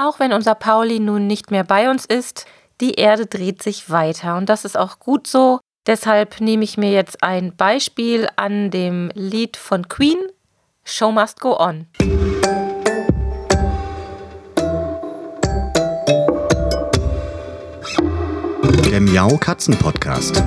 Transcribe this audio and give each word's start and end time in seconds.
Auch 0.00 0.20
wenn 0.20 0.32
unser 0.32 0.54
Pauli 0.54 1.00
nun 1.00 1.26
nicht 1.26 1.50
mehr 1.50 1.64
bei 1.64 1.90
uns 1.90 2.06
ist, 2.06 2.46
die 2.80 2.94
Erde 2.94 3.26
dreht 3.26 3.64
sich 3.64 3.90
weiter 3.90 4.36
und 4.36 4.48
das 4.48 4.64
ist 4.64 4.78
auch 4.78 5.00
gut 5.00 5.26
so. 5.26 5.58
Deshalb 5.88 6.40
nehme 6.40 6.62
ich 6.62 6.76
mir 6.76 6.92
jetzt 6.92 7.24
ein 7.24 7.56
Beispiel 7.56 8.28
an 8.36 8.70
dem 8.70 9.10
Lied 9.14 9.56
von 9.56 9.88
Queen, 9.88 10.18
Show 10.84 11.10
Must 11.10 11.40
Go 11.40 11.58
On. 11.58 11.88
Der 18.84 19.00
Miau 19.00 19.36
Katzen 19.38 19.76
Podcast. 19.76 20.44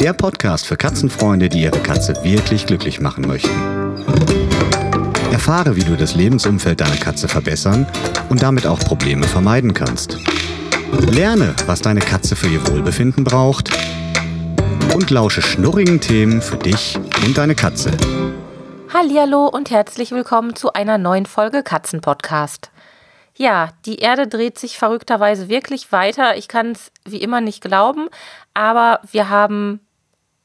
Der 0.00 0.14
Podcast 0.14 0.66
für 0.66 0.78
Katzenfreunde, 0.78 1.50
die 1.50 1.60
ihre 1.60 1.80
Katze 1.80 2.14
wirklich 2.24 2.64
glücklich 2.64 3.00
machen 3.00 3.26
möchten. 3.26 3.50
Erfahre, 5.36 5.76
wie 5.76 5.84
du 5.84 5.98
das 5.98 6.14
Lebensumfeld 6.14 6.80
deiner 6.80 6.96
Katze 6.96 7.28
verbessern 7.28 7.86
und 8.30 8.42
damit 8.42 8.66
auch 8.66 8.78
Probleme 8.78 9.24
vermeiden 9.24 9.74
kannst. 9.74 10.16
Lerne, 11.12 11.54
was 11.66 11.82
deine 11.82 12.00
Katze 12.00 12.34
für 12.36 12.46
ihr 12.46 12.66
Wohlbefinden 12.68 13.22
braucht 13.22 13.70
und 14.94 15.10
lausche 15.10 15.42
schnurrigen 15.42 16.00
Themen 16.00 16.40
für 16.40 16.56
dich 16.56 16.98
und 17.26 17.36
deine 17.36 17.54
Katze. 17.54 17.90
Hallihallo 18.90 19.46
und 19.46 19.70
herzlich 19.70 20.10
willkommen 20.10 20.56
zu 20.56 20.72
einer 20.72 20.96
neuen 20.96 21.26
Folge 21.26 21.62
Katzenpodcast. 21.62 22.70
Ja, 23.36 23.68
die 23.84 23.96
Erde 23.96 24.28
dreht 24.28 24.58
sich 24.58 24.78
verrückterweise 24.78 25.50
wirklich 25.50 25.92
weiter. 25.92 26.38
Ich 26.38 26.48
kann 26.48 26.70
es 26.70 26.90
wie 27.04 27.20
immer 27.20 27.42
nicht 27.42 27.60
glauben, 27.60 28.08
aber 28.54 29.00
wir 29.12 29.28
haben 29.28 29.80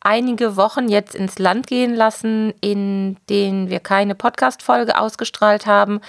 einige 0.01 0.57
Wochen 0.57 0.89
jetzt 0.89 1.15
ins 1.15 1.39
Land 1.39 1.67
gehen 1.67 1.95
lassen, 1.95 2.53
in 2.59 3.17
denen 3.29 3.69
wir 3.69 3.79
keine 3.79 4.15
Podcast-Folge 4.15 4.99
ausgestrahlt 4.99 5.65
haben, 5.65 6.01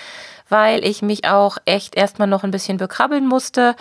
weil 0.49 0.85
ich 0.85 1.03
mich 1.03 1.29
auch 1.29 1.59
echt 1.65 1.95
erstmal 1.95 2.29
noch 2.29 2.43
ein 2.43 2.51
bisschen 2.51 2.79
bekrabbeln 2.79 3.27
musste. 3.27 3.77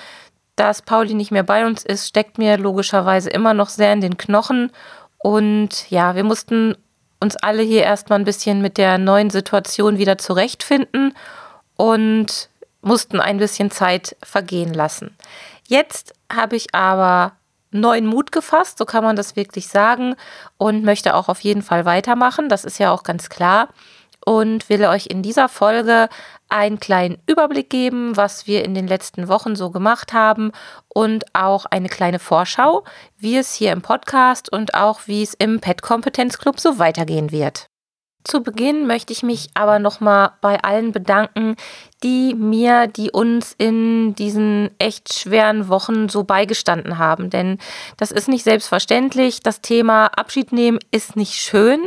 Dass 0.55 0.81
Pauli 0.81 1.13
nicht 1.13 1.31
mehr 1.31 1.43
bei 1.43 1.65
uns 1.65 1.83
ist, 1.83 2.07
steckt 2.07 2.37
mir 2.37 2.57
logischerweise 2.57 3.29
immer 3.29 3.53
noch 3.53 3.69
sehr 3.69 3.93
in 3.93 4.01
den 4.01 4.17
Knochen. 4.17 4.71
Und 5.17 5.89
ja, 5.89 6.15
wir 6.15 6.23
mussten 6.23 6.75
uns 7.19 7.35
alle 7.37 7.63
hier 7.63 7.83
erstmal 7.83 8.19
ein 8.19 8.25
bisschen 8.25 8.61
mit 8.61 8.77
der 8.77 8.97
neuen 8.97 9.29
Situation 9.29 9.97
wieder 9.97 10.17
zurechtfinden 10.17 11.13
und 11.77 12.49
mussten 12.81 13.19
ein 13.19 13.37
bisschen 13.37 13.71
Zeit 13.71 14.15
vergehen 14.23 14.73
lassen. 14.73 15.15
Jetzt 15.67 16.13
habe 16.31 16.55
ich 16.55 16.73
aber 16.73 17.33
neuen 17.71 18.05
Mut 18.05 18.31
gefasst, 18.31 18.77
so 18.77 18.85
kann 18.85 19.03
man 19.03 19.15
das 19.15 19.35
wirklich 19.35 19.67
sagen, 19.67 20.15
und 20.57 20.83
möchte 20.83 21.15
auch 21.15 21.29
auf 21.29 21.39
jeden 21.41 21.61
Fall 21.61 21.85
weitermachen. 21.85 22.49
Das 22.49 22.65
ist 22.65 22.77
ja 22.77 22.91
auch 22.91 23.03
ganz 23.03 23.29
klar. 23.29 23.69
Und 24.23 24.69
will 24.69 24.85
euch 24.85 25.07
in 25.07 25.23
dieser 25.23 25.49
Folge 25.49 26.07
einen 26.47 26.79
kleinen 26.79 27.17
Überblick 27.25 27.71
geben, 27.71 28.15
was 28.15 28.45
wir 28.45 28.63
in 28.63 28.75
den 28.75 28.87
letzten 28.87 29.27
Wochen 29.27 29.55
so 29.55 29.71
gemacht 29.71 30.13
haben 30.13 30.51
und 30.89 31.25
auch 31.33 31.65
eine 31.65 31.89
kleine 31.89 32.19
Vorschau, 32.19 32.83
wie 33.17 33.37
es 33.37 33.53
hier 33.53 33.71
im 33.71 33.81
Podcast 33.81 34.51
und 34.51 34.75
auch 34.75 35.01
wie 35.07 35.23
es 35.23 35.33
im 35.33 35.59
Pet 35.59 35.81
Kompetenz 35.81 36.37
Club 36.37 36.59
so 36.59 36.77
weitergehen 36.77 37.31
wird. 37.31 37.70
Zu 38.23 38.43
Beginn 38.43 38.85
möchte 38.85 39.13
ich 39.13 39.23
mich 39.23 39.49
aber 39.53 39.79
nochmal 39.79 40.31
bei 40.41 40.61
allen 40.61 40.91
bedanken, 40.91 41.55
die 42.03 42.35
mir, 42.35 42.87
die 42.87 43.11
uns 43.11 43.53
in 43.57 44.15
diesen 44.15 44.69
echt 44.79 45.13
schweren 45.13 45.67
Wochen 45.69 46.09
so 46.09 46.23
beigestanden 46.23 46.97
haben. 46.97 47.29
Denn 47.29 47.57
das 47.97 48.11
ist 48.11 48.27
nicht 48.27 48.43
selbstverständlich. 48.43 49.41
Das 49.41 49.61
Thema 49.61 50.07
Abschied 50.07 50.51
nehmen 50.51 50.79
ist 50.91 51.15
nicht 51.15 51.33
schön 51.35 51.81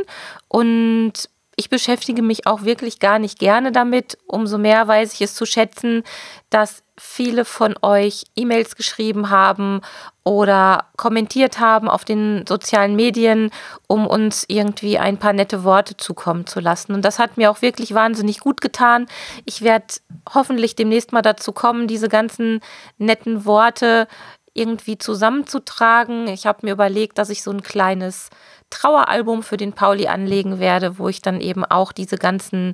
und 0.47 1.29
ich 1.55 1.69
beschäftige 1.69 2.21
mich 2.21 2.47
auch 2.47 2.63
wirklich 2.63 2.99
gar 2.99 3.19
nicht 3.19 3.39
gerne 3.39 3.71
damit. 3.71 4.17
Umso 4.27 4.57
mehr 4.57 4.87
weiß 4.87 5.13
ich 5.13 5.21
es 5.21 5.35
zu 5.35 5.45
schätzen, 5.45 6.03
dass 6.49 6.83
viele 6.97 7.45
von 7.45 7.75
euch 7.81 8.25
E-Mails 8.35 8.75
geschrieben 8.75 9.29
haben 9.29 9.81
oder 10.23 10.85
kommentiert 10.97 11.59
haben 11.59 11.89
auf 11.89 12.05
den 12.05 12.45
sozialen 12.47 12.95
Medien, 12.95 13.51
um 13.87 14.07
uns 14.07 14.45
irgendwie 14.47 14.97
ein 14.97 15.17
paar 15.17 15.33
nette 15.33 15.63
Worte 15.63 15.97
zukommen 15.97 16.47
zu 16.47 16.59
lassen. 16.59 16.93
Und 16.93 17.03
das 17.03 17.19
hat 17.19 17.37
mir 17.37 17.51
auch 17.51 17.61
wirklich 17.61 17.93
wahnsinnig 17.93 18.39
gut 18.39 18.61
getan. 18.61 19.07
Ich 19.45 19.61
werde 19.61 19.87
hoffentlich 20.33 20.75
demnächst 20.75 21.11
mal 21.11 21.21
dazu 21.21 21.51
kommen, 21.51 21.87
diese 21.87 22.09
ganzen 22.09 22.61
netten 22.97 23.45
Worte 23.45 24.07
irgendwie 24.55 24.97
zusammenzutragen. 24.97 26.27
Ich 26.27 26.47
habe 26.47 26.59
mir 26.63 26.71
überlegt, 26.71 27.17
dass 27.17 27.29
ich 27.29 27.43
so 27.43 27.51
ein 27.51 27.61
kleines 27.61 28.29
Traueralbum 28.71 29.43
für 29.43 29.57
den 29.57 29.73
Pauli 29.73 30.07
anlegen 30.07 30.59
werde, 30.59 30.97
wo 30.97 31.07
ich 31.07 31.21
dann 31.21 31.39
eben 31.39 31.63
auch 31.63 31.91
diese 31.91 32.17
ganzen 32.17 32.73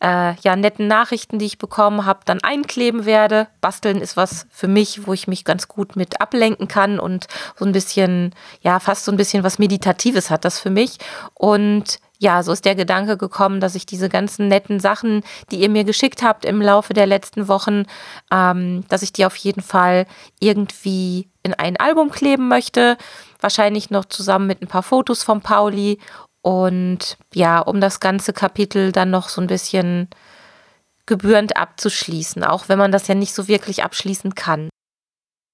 äh, 0.00 0.34
ja, 0.40 0.54
netten 0.56 0.86
Nachrichten, 0.86 1.38
die 1.38 1.46
ich 1.46 1.58
bekommen 1.58 2.04
habe, 2.04 2.20
dann 2.26 2.42
einkleben 2.42 3.06
werde. 3.06 3.48
Basteln 3.60 4.00
ist 4.00 4.16
was 4.16 4.46
für 4.50 4.68
mich, 4.68 5.06
wo 5.06 5.12
ich 5.12 5.26
mich 5.26 5.44
ganz 5.44 5.68
gut 5.68 5.96
mit 5.96 6.20
ablenken 6.20 6.68
kann 6.68 7.00
und 7.00 7.26
so 7.56 7.64
ein 7.64 7.72
bisschen, 7.72 8.34
ja, 8.60 8.78
fast 8.78 9.04
so 9.04 9.10
ein 9.10 9.16
bisschen 9.16 9.42
was 9.42 9.58
Meditatives 9.58 10.30
hat 10.30 10.44
das 10.44 10.60
für 10.60 10.70
mich. 10.70 10.98
Und 11.34 11.98
ja, 12.22 12.44
so 12.44 12.52
ist 12.52 12.64
der 12.64 12.76
Gedanke 12.76 13.16
gekommen, 13.16 13.58
dass 13.58 13.74
ich 13.74 13.84
diese 13.84 14.08
ganzen 14.08 14.46
netten 14.46 14.78
Sachen, 14.78 15.24
die 15.50 15.56
ihr 15.56 15.68
mir 15.68 15.82
geschickt 15.82 16.22
habt 16.22 16.44
im 16.44 16.62
Laufe 16.62 16.94
der 16.94 17.06
letzten 17.06 17.48
Wochen, 17.48 17.82
ähm, 18.30 18.84
dass 18.88 19.02
ich 19.02 19.12
die 19.12 19.26
auf 19.26 19.34
jeden 19.34 19.60
Fall 19.60 20.06
irgendwie 20.38 21.28
in 21.42 21.52
ein 21.52 21.76
Album 21.78 22.12
kleben 22.12 22.46
möchte. 22.46 22.96
Wahrscheinlich 23.40 23.90
noch 23.90 24.04
zusammen 24.04 24.46
mit 24.46 24.62
ein 24.62 24.68
paar 24.68 24.84
Fotos 24.84 25.24
von 25.24 25.40
Pauli. 25.40 25.98
Und 26.42 27.18
ja, 27.34 27.58
um 27.58 27.80
das 27.80 27.98
ganze 27.98 28.32
Kapitel 28.32 28.92
dann 28.92 29.10
noch 29.10 29.28
so 29.28 29.40
ein 29.40 29.48
bisschen 29.48 30.08
gebührend 31.06 31.56
abzuschließen, 31.56 32.44
auch 32.44 32.68
wenn 32.68 32.78
man 32.78 32.92
das 32.92 33.08
ja 33.08 33.16
nicht 33.16 33.34
so 33.34 33.48
wirklich 33.48 33.82
abschließen 33.82 34.36
kann. 34.36 34.68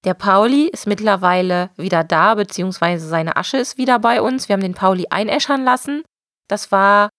Der 0.05 0.13
Pauli 0.13 0.67
ist 0.67 0.85
mittlerweile 0.85 1.71
wieder 1.77 2.03
da, 2.03 2.35
beziehungsweise 2.35 3.07
seine 3.07 3.37
Asche 3.37 3.57
ist 3.57 3.79
wieder 3.79 3.97
bei 3.97 4.21
uns. 4.21 4.47
Wir 4.47 4.53
haben 4.53 4.61
den 4.61 4.75
Pauli 4.75 5.07
einäschern 5.09 5.63
lassen. 5.63 6.03
Das 6.49 6.73
war 6.73 7.09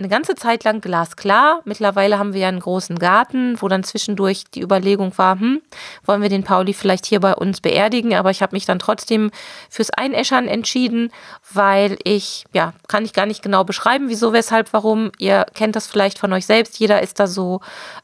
eine 0.00 0.08
ganze 0.08 0.34
Zeit 0.34 0.64
lang 0.64 0.80
glasklar. 0.80 1.60
Mittlerweile 1.64 2.18
haben 2.18 2.32
wir 2.32 2.40
ja 2.40 2.48
einen 2.48 2.60
großen 2.60 2.98
Garten, 2.98 3.60
wo 3.60 3.68
dann 3.68 3.84
zwischendurch 3.84 4.44
die 4.54 4.62
Überlegung 4.62 5.16
war, 5.18 5.38
hm, 5.38 5.60
wollen 6.04 6.22
wir 6.22 6.30
den 6.30 6.42
Pauli 6.42 6.72
vielleicht 6.72 7.04
hier 7.06 7.20
bei 7.20 7.34
uns 7.34 7.60
beerdigen? 7.60 8.14
Aber 8.14 8.30
ich 8.30 8.40
habe 8.40 8.56
mich 8.56 8.64
dann 8.64 8.78
trotzdem 8.78 9.30
fürs 9.68 9.90
Einäschern 9.90 10.48
entschieden, 10.48 11.12
weil 11.52 11.98
ich, 12.04 12.46
ja, 12.52 12.72
kann 12.88 13.04
ich 13.04 13.12
gar 13.12 13.26
nicht 13.26 13.42
genau 13.42 13.64
beschreiben, 13.64 14.08
wieso, 14.08 14.32
weshalb, 14.32 14.72
warum. 14.72 15.12
Ihr 15.18 15.44
kennt 15.54 15.76
das 15.76 15.86
vielleicht 15.86 16.18
von 16.18 16.32
euch 16.32 16.46
selbst. 16.46 16.78
Jeder 16.78 17.02
ist 17.02 17.20
da 17.20 17.26
so 17.26 17.60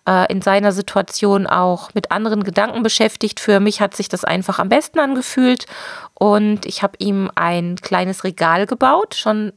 äh, 0.07 0.31
in 0.31 0.43
seiner 0.43 0.73
Situation 0.73 1.47
auch 1.47 1.95
mit 1.95 2.11
anderen 2.11 2.45
Gedanken 2.45 2.83
beschäftigt. 2.83 3.41
Für 3.41 3.59
mich 3.59 3.81
hat 3.81 3.97
sich 3.97 4.09
das 4.09 4.25
einfach 4.25 4.59
am 4.59 4.69
besten 4.69 4.99
angefühlt. 4.99 5.65
Und 6.13 6.67
ich 6.67 6.83
habe 6.83 6.97
ihm 6.99 7.31
ein 7.35 7.77
kleines 7.77 8.25
Regal 8.25 8.67
gebaut, 8.67 9.15
schon 9.15 9.53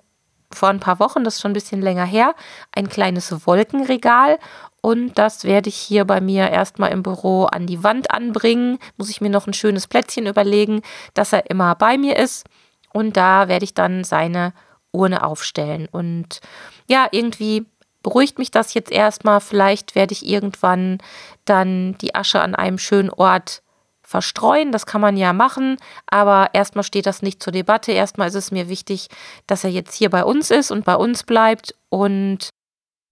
vor 0.52 0.70
ein 0.70 0.80
paar 0.80 1.00
Wochen, 1.00 1.24
das 1.24 1.36
ist 1.36 1.42
schon 1.42 1.52
ein 1.52 1.54
bisschen 1.54 1.82
länger 1.82 2.06
her, 2.06 2.36
ein 2.72 2.90
kleines 2.90 3.46
Wolkenregal. 3.46 4.40
Und 4.82 5.18
das 5.18 5.44
werde 5.44 5.70
ich 5.70 5.76
hier 5.76 6.06
bei 6.06 6.22
mir 6.22 6.50
erstmal 6.50 6.92
im 6.92 7.04
Büro 7.04 7.46
an 7.46 7.68
die 7.68 7.84
Wand 7.84 8.12
anbringen. 8.12 8.80
Muss 8.98 9.10
ich 9.10 9.22
mir 9.22 9.30
noch 9.30 9.46
ein 9.46 9.54
schönes 9.54 9.88
Plätzchen 9.88 10.26
überlegen, 10.26 10.82
dass 11.14 11.34
er 11.34 11.50
immer 11.50 11.76
bei 11.76 11.98
mir 11.98 12.18
ist. 12.18 12.48
Und 12.94 13.18
da 13.18 13.48
werde 13.48 13.66
ich 13.66 13.74
dann 13.74 14.04
seine 14.04 14.54
Urne 14.92 15.24
aufstellen. 15.24 15.88
Und 15.92 16.40
ja, 16.88 17.08
irgendwie 17.12 17.66
beruhigt 18.02 18.40
mich 18.40 18.52
das 18.52 18.74
jetzt 18.74 18.92
erstmal. 18.92 19.42
Vielleicht 19.42 19.96
werde 19.96 20.14
ich 20.14 20.26
irgendwann 20.26 21.00
dann 21.46 21.98
die 22.00 22.16
Asche 22.16 22.42
an 22.42 22.56
einem 22.56 22.78
schönen 22.78 23.10
Ort 23.10 23.62
verstreuen. 24.10 24.72
Das 24.72 24.88
kann 24.88 25.02
man 25.02 25.18
ja 25.18 25.34
machen, 25.34 25.78
aber 26.08 26.50
erstmal 26.54 26.84
steht 26.84 27.06
das 27.06 27.22
nicht 27.22 27.44
zur 27.44 27.54
Debatte. 27.54 27.92
Erstmal 27.92 28.28
ist 28.28 28.36
es 28.36 28.50
mir 28.50 28.68
wichtig, 28.68 29.08
dass 29.46 29.64
er 29.64 29.70
jetzt 29.70 29.94
hier 29.94 30.10
bei 30.10 30.24
uns 30.24 30.50
ist 30.50 30.72
und 30.72 30.84
bei 30.84 30.96
uns 30.96 31.24
bleibt 31.24 31.76
und 31.90 32.50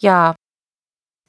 ja, 0.01 0.33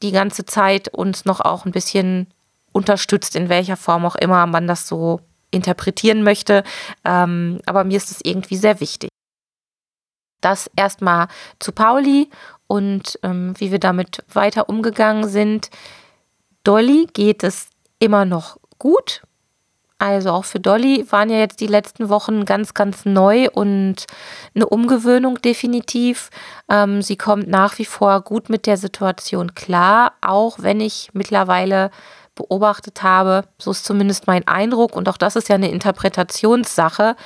die 0.03 0.13
ganze 0.13 0.47
Zeit 0.47 0.89
uns 0.89 1.27
noch 1.27 1.41
auch 1.41 1.67
ein 1.67 1.73
bisschen 1.73 2.33
unterstützt, 2.73 3.37
in 3.37 3.51
welcher 3.51 3.77
Form 3.77 4.07
auch 4.07 4.17
immer 4.17 4.47
man 4.47 4.67
das 4.67 4.89
so 4.89 5.21
interpretieren 5.51 6.23
möchte. 6.23 6.65
Ähm, 7.05 7.61
aber 7.67 7.85
mir 7.85 7.99
ist 7.99 8.11
es 8.11 8.21
irgendwie 8.23 8.57
sehr 8.57 8.81
wichtig. 8.81 9.11
Das 10.41 10.71
erstmal 10.77 11.29
zu 11.59 11.73
Pauli 11.73 12.31
und 12.67 13.19
ähm, 13.23 13.53
wie 13.59 13.71
wir 13.71 13.81
damit 13.81 14.25
weiter 14.33 14.71
umgegangen 14.71 15.29
sind. 15.29 15.69
Dolly 16.65 17.07
geht 17.13 17.43
es 17.43 17.69
immer 17.99 18.25
noch 18.25 18.57
gut. 18.79 19.23
Also 19.99 20.31
auch 20.31 20.45
für 20.45 20.61
Dolly 20.61 21.05
waren 21.11 21.29
ja 21.29 21.39
jetzt 21.39 21.61
die 21.61 21.67
letzten 21.67 22.09
Wochen 22.09 22.45
ganz, 22.45 22.73
ganz 22.73 23.05
neu 23.05 23.49
und 23.51 24.07
eine 24.55 24.69
Umgewöhnung 24.69 25.43
definitiv. 25.43 26.31
Ähm, 26.69 27.03
sie 27.03 27.17
kommt 27.17 27.49
nach 27.49 27.79
wie 27.79 27.85
vor 27.85 28.21
gut 28.21 28.49
mit 28.49 28.67
der 28.67 28.77
Situation 28.77 29.55
klar, 29.55 30.13
auch 30.21 30.59
wenn 30.61 30.81
ich 30.81 31.11
mittlerweile 31.15 31.91
beobachtet 32.37 33.03
habe, 33.03 33.45
so 33.59 33.73
ist 33.73 33.85
zumindest 33.85 34.29
mein 34.29 34.47
Eindruck 34.47 34.95
und 34.95 35.09
auch 35.09 35.17
das 35.17 35.35
ist 35.35 35.49
ja 35.49 35.57
eine 35.57 35.73
Interpretationssache, 35.73 37.17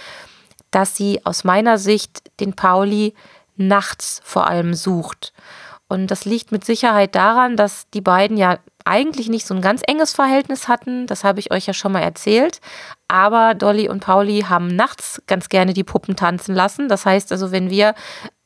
dass 0.70 0.96
sie 0.96 1.20
aus 1.26 1.44
meiner 1.44 1.76
Sicht 1.76 2.22
den 2.40 2.54
Pauli 2.54 3.12
nachts 3.56 4.22
vor 4.25 4.46
allem 4.46 4.72
sucht. 4.72 5.34
Und 5.88 6.10
das 6.10 6.25
liegt 6.25 6.52
mit 6.52 6.64
Sicherheit 6.64 7.14
daran, 7.14 7.58
dass 7.58 7.90
die 7.90 8.00
beiden 8.00 8.38
ja 8.38 8.58
eigentlich 8.84 9.29
nicht 9.29 9.46
so 9.46 9.55
ein 9.55 9.61
ganz 9.61 9.82
enges 9.87 10.12
Verhältnis 10.12 10.69
hatten. 10.69 11.06
Das 11.06 11.25
habe 11.25 11.40
ich 11.40 11.50
euch 11.50 11.67
ja 11.67 11.75
schon 11.75 11.93
mal 11.93 12.02
erzählt. 12.02 12.61
Aber 13.08 13.55
Dolly 13.55 13.88
und 13.88 14.00
Pauli 14.00 14.40
haben 14.49 14.69
nachts 14.69 15.23
ganz 15.26 15.49
gerne 15.49 15.75
die 15.75 15.84
Puppen 15.84 16.17
tanzen 16.17 16.55
lassen. 16.55 16.88
Das 16.88 17.05
heißt 17.05 17.31
also, 17.32 17.52
wenn 17.52 17.69
wir 17.69 17.94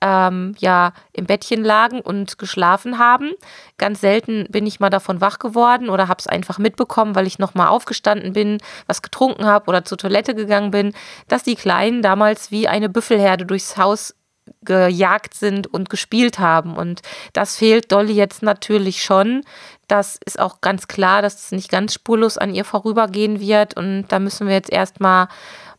ähm, 0.00 0.54
ja 0.58 0.92
im 1.12 1.26
Bettchen 1.26 1.62
lagen 1.62 2.00
und 2.00 2.38
geschlafen 2.38 2.98
haben, 2.98 3.30
ganz 3.78 4.00
selten 4.00 4.46
bin 4.50 4.66
ich 4.66 4.80
mal 4.80 4.90
davon 4.90 5.20
wach 5.20 5.38
geworden 5.38 5.88
oder 5.88 6.08
habe 6.08 6.18
es 6.18 6.26
einfach 6.26 6.58
mitbekommen, 6.58 7.14
weil 7.14 7.26
ich 7.26 7.38
nochmal 7.38 7.68
aufgestanden 7.68 8.32
bin, 8.32 8.58
was 8.86 9.02
getrunken 9.02 9.46
habe 9.46 9.68
oder 9.68 9.84
zur 9.84 9.98
Toilette 9.98 10.34
gegangen 10.34 10.70
bin, 10.70 10.92
dass 11.28 11.44
die 11.44 11.56
Kleinen 11.56 12.02
damals 12.02 12.50
wie 12.50 12.66
eine 12.66 12.88
Büffelherde 12.88 13.46
durchs 13.46 13.76
Haus 13.76 14.14
gejagt 14.62 15.34
sind 15.34 15.66
und 15.66 15.90
gespielt 15.90 16.38
haben. 16.38 16.76
Und 16.76 17.02
das 17.32 17.56
fehlt 17.56 17.92
Dolly 17.92 18.12
jetzt 18.12 18.42
natürlich 18.42 19.02
schon. 19.02 19.42
Das 19.88 20.18
ist 20.24 20.38
auch 20.38 20.60
ganz 20.60 20.88
klar, 20.88 21.22
dass 21.22 21.44
es 21.44 21.52
nicht 21.52 21.70
ganz 21.70 21.94
spurlos 21.94 22.38
an 22.38 22.54
ihr 22.54 22.64
vorübergehen 22.64 23.40
wird. 23.40 23.76
Und 23.76 24.06
da 24.08 24.18
müssen 24.18 24.46
wir 24.46 24.54
jetzt 24.54 24.72
erstmal 24.72 25.28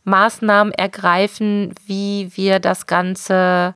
Maßnahmen 0.04 0.72
ergreifen, 0.72 1.74
wie 1.86 2.30
wir 2.34 2.60
das 2.60 2.86
Ganze, 2.86 3.74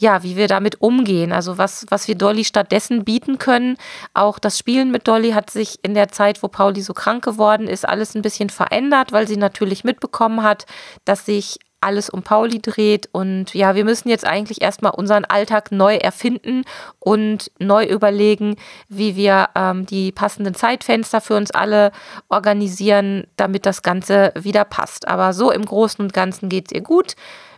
ja, 0.00 0.22
wie 0.22 0.36
wir 0.36 0.48
damit 0.48 0.80
umgehen. 0.80 1.32
Also 1.32 1.58
was, 1.58 1.86
was 1.88 2.06
wir 2.08 2.14
Dolly 2.14 2.44
stattdessen 2.44 3.04
bieten 3.04 3.38
können. 3.38 3.76
Auch 4.14 4.38
das 4.38 4.58
Spielen 4.58 4.90
mit 4.90 5.08
Dolly 5.08 5.32
hat 5.32 5.50
sich 5.50 5.78
in 5.82 5.94
der 5.94 6.08
Zeit, 6.08 6.42
wo 6.42 6.48
Pauli 6.48 6.80
so 6.80 6.94
krank 6.94 7.24
geworden 7.24 7.66
ist, 7.66 7.86
alles 7.86 8.14
ein 8.14 8.22
bisschen 8.22 8.50
verändert, 8.50 9.12
weil 9.12 9.26
sie 9.26 9.36
natürlich 9.36 9.84
mitbekommen 9.84 10.42
hat, 10.42 10.66
dass 11.04 11.26
sich 11.26 11.58
alles 11.82 12.10
um 12.10 12.22
Pauli 12.22 12.60
dreht. 12.60 13.08
Und 13.12 13.54
ja, 13.54 13.74
wir 13.74 13.84
müssen 13.84 14.08
jetzt 14.08 14.26
eigentlich 14.26 14.62
erstmal 14.62 14.92
unseren 14.92 15.24
Alltag 15.24 15.72
neu 15.72 15.96
erfinden 15.96 16.64
und 16.98 17.50
neu 17.58 17.84
überlegen, 17.84 18.56
wie 18.88 19.16
wir 19.16 19.48
ähm, 19.54 19.86
die 19.86 20.12
passenden 20.12 20.54
Zeitfenster 20.54 21.20
für 21.20 21.36
uns 21.36 21.50
alle 21.50 21.92
organisieren, 22.28 23.26
damit 23.36 23.66
das 23.66 23.82
Ganze 23.82 24.32
wieder 24.34 24.64
passt. 24.64 25.08
Aber 25.08 25.32
so 25.32 25.50
im 25.50 25.64
Großen 25.64 26.04
und 26.04 26.12
Ganzen 26.12 26.48
geht 26.48 26.66
es 26.66 26.72
ihr 26.72 26.82
gut. 26.82 27.14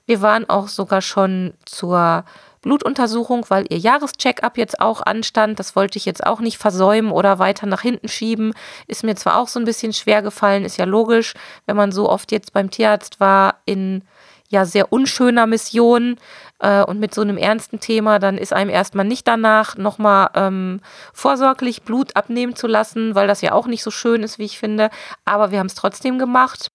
Wir 0.06 0.20
waren 0.20 0.48
auch 0.48 0.68
sogar 0.68 1.00
schon 1.00 1.54
zur 1.64 2.24
Blutuntersuchung, 2.64 3.46
weil 3.48 3.66
ihr 3.68 3.78
Jahrescheckup 3.78 4.58
jetzt 4.58 4.80
auch 4.80 5.02
anstand. 5.02 5.58
Das 5.60 5.76
wollte 5.76 5.98
ich 5.98 6.06
jetzt 6.06 6.26
auch 6.26 6.40
nicht 6.40 6.58
versäumen 6.58 7.12
oder 7.12 7.38
weiter 7.38 7.66
nach 7.66 7.82
hinten 7.82 8.08
schieben. 8.08 8.54
Ist 8.86 9.04
mir 9.04 9.14
zwar 9.14 9.38
auch 9.38 9.48
so 9.48 9.60
ein 9.60 9.66
bisschen 9.66 9.92
schwer 9.92 10.22
gefallen, 10.22 10.64
ist 10.64 10.78
ja 10.78 10.86
logisch, 10.86 11.34
wenn 11.66 11.76
man 11.76 11.92
so 11.92 12.08
oft 12.08 12.32
jetzt 12.32 12.52
beim 12.52 12.70
Tierarzt 12.70 13.20
war 13.20 13.56
in 13.66 14.02
ja 14.48 14.64
sehr 14.64 14.92
unschöner 14.92 15.46
Mission 15.46 16.16
äh, 16.60 16.82
und 16.82 17.00
mit 17.00 17.14
so 17.14 17.20
einem 17.20 17.36
ernsten 17.36 17.80
Thema, 17.80 18.18
dann 18.18 18.38
ist 18.38 18.52
einem 18.52 18.70
erstmal 18.70 19.04
nicht 19.04 19.28
danach, 19.28 19.76
nochmal 19.76 20.30
ähm, 20.34 20.80
vorsorglich 21.12 21.82
Blut 21.82 22.16
abnehmen 22.16 22.56
zu 22.56 22.66
lassen, 22.66 23.14
weil 23.14 23.26
das 23.26 23.42
ja 23.42 23.52
auch 23.52 23.66
nicht 23.66 23.82
so 23.82 23.90
schön 23.90 24.22
ist, 24.22 24.38
wie 24.38 24.44
ich 24.44 24.58
finde. 24.58 24.90
Aber 25.24 25.50
wir 25.50 25.58
haben 25.58 25.66
es 25.66 25.74
trotzdem 25.74 26.18
gemacht. 26.18 26.68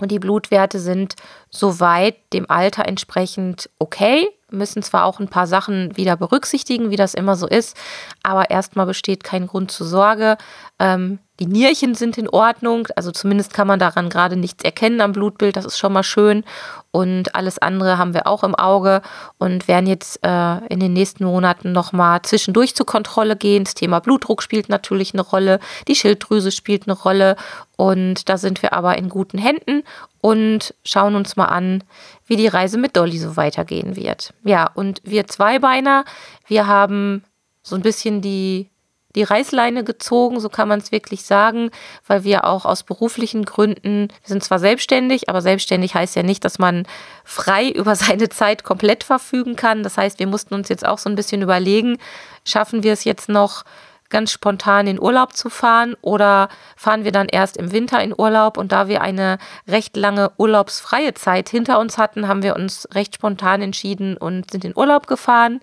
Und 0.00 0.10
die 0.10 0.18
Blutwerte 0.18 0.78
sind 0.78 1.14
soweit 1.50 2.16
dem 2.32 2.50
Alter 2.50 2.86
entsprechend 2.86 3.70
okay 3.78 4.28
müssen 4.56 4.82
zwar 4.82 5.04
auch 5.04 5.20
ein 5.20 5.28
paar 5.28 5.46
Sachen 5.46 5.96
wieder 5.96 6.16
berücksichtigen, 6.16 6.90
wie 6.90 6.96
das 6.96 7.14
immer 7.14 7.36
so 7.36 7.46
ist, 7.46 7.76
aber 8.22 8.50
erstmal 8.50 8.86
besteht 8.86 9.24
kein 9.24 9.46
Grund 9.46 9.70
zur 9.70 9.86
Sorge. 9.86 10.36
Ähm, 10.78 11.18
die 11.38 11.46
Nierchen 11.46 11.94
sind 11.94 12.16
in 12.16 12.30
Ordnung, 12.30 12.88
also 12.96 13.10
zumindest 13.10 13.52
kann 13.52 13.66
man 13.66 13.78
daran 13.78 14.08
gerade 14.08 14.36
nichts 14.36 14.64
erkennen 14.64 15.02
am 15.02 15.12
Blutbild, 15.12 15.56
das 15.56 15.66
ist 15.66 15.78
schon 15.78 15.92
mal 15.92 16.02
schön. 16.02 16.44
Und 16.92 17.34
alles 17.34 17.58
andere 17.58 17.98
haben 17.98 18.14
wir 18.14 18.26
auch 18.26 18.42
im 18.42 18.54
Auge 18.54 19.02
und 19.36 19.68
werden 19.68 19.86
jetzt 19.86 20.20
äh, 20.22 20.58
in 20.68 20.80
den 20.80 20.94
nächsten 20.94 21.24
Monaten 21.24 21.72
nochmal 21.72 22.22
zwischendurch 22.22 22.74
zur 22.74 22.86
Kontrolle 22.86 23.36
gehen. 23.36 23.64
Das 23.64 23.74
Thema 23.74 24.00
Blutdruck 24.00 24.42
spielt 24.42 24.70
natürlich 24.70 25.12
eine 25.12 25.20
Rolle, 25.20 25.60
die 25.88 25.94
Schilddrüse 25.94 26.50
spielt 26.52 26.88
eine 26.88 26.96
Rolle 26.96 27.36
und 27.76 28.30
da 28.30 28.38
sind 28.38 28.62
wir 28.62 28.72
aber 28.72 28.96
in 28.96 29.10
guten 29.10 29.36
Händen 29.36 29.82
und 30.20 30.74
schauen 30.84 31.14
uns 31.14 31.36
mal 31.36 31.46
an, 31.46 31.84
wie 32.26 32.36
die 32.36 32.48
Reise 32.48 32.78
mit 32.78 32.96
Dolly 32.96 33.18
so 33.18 33.36
weitergehen 33.36 33.96
wird. 33.96 34.32
Ja, 34.44 34.70
und 34.74 35.00
wir 35.04 35.26
Zweibeiner, 35.26 36.04
wir 36.46 36.66
haben 36.66 37.24
so 37.62 37.76
ein 37.76 37.82
bisschen 37.82 38.20
die 38.22 38.70
die 39.16 39.22
Reißleine 39.22 39.82
gezogen, 39.82 40.40
so 40.40 40.50
kann 40.50 40.68
man 40.68 40.78
es 40.78 40.92
wirklich 40.92 41.24
sagen, 41.24 41.70
weil 42.06 42.22
wir 42.22 42.44
auch 42.44 42.66
aus 42.66 42.82
beruflichen 42.82 43.46
Gründen, 43.46 44.08
wir 44.08 44.28
sind 44.28 44.44
zwar 44.44 44.58
selbstständig, 44.58 45.30
aber 45.30 45.40
selbstständig 45.40 45.94
heißt 45.94 46.14
ja 46.16 46.22
nicht, 46.22 46.44
dass 46.44 46.58
man 46.58 46.86
frei 47.24 47.68
über 47.74 47.96
seine 47.96 48.28
Zeit 48.28 48.62
komplett 48.62 49.02
verfügen 49.02 49.56
kann. 49.56 49.82
Das 49.82 49.96
heißt, 49.96 50.20
wir 50.20 50.26
mussten 50.26 50.54
uns 50.54 50.68
jetzt 50.68 50.86
auch 50.86 50.98
so 50.98 51.08
ein 51.08 51.16
bisschen 51.16 51.42
überlegen, 51.42 51.96
schaffen 52.44 52.82
wir 52.82 52.92
es 52.92 53.04
jetzt 53.04 53.28
noch, 53.28 53.64
ganz 54.10 54.30
spontan 54.32 54.86
in 54.86 55.00
Urlaub 55.00 55.34
zu 55.34 55.50
fahren 55.50 55.96
oder 56.00 56.48
fahren 56.76 57.04
wir 57.04 57.12
dann 57.12 57.28
erst 57.28 57.56
im 57.56 57.72
Winter 57.72 58.02
in 58.02 58.14
Urlaub 58.16 58.58
und 58.58 58.72
da 58.72 58.88
wir 58.88 59.00
eine 59.00 59.38
recht 59.66 59.96
lange 59.96 60.32
urlaubsfreie 60.36 61.14
Zeit 61.14 61.48
hinter 61.48 61.78
uns 61.78 61.98
hatten, 61.98 62.28
haben 62.28 62.42
wir 62.42 62.56
uns 62.56 62.88
recht 62.92 63.14
spontan 63.14 63.62
entschieden 63.62 64.16
und 64.16 64.50
sind 64.50 64.64
in 64.64 64.76
Urlaub 64.76 65.06
gefahren. 65.06 65.60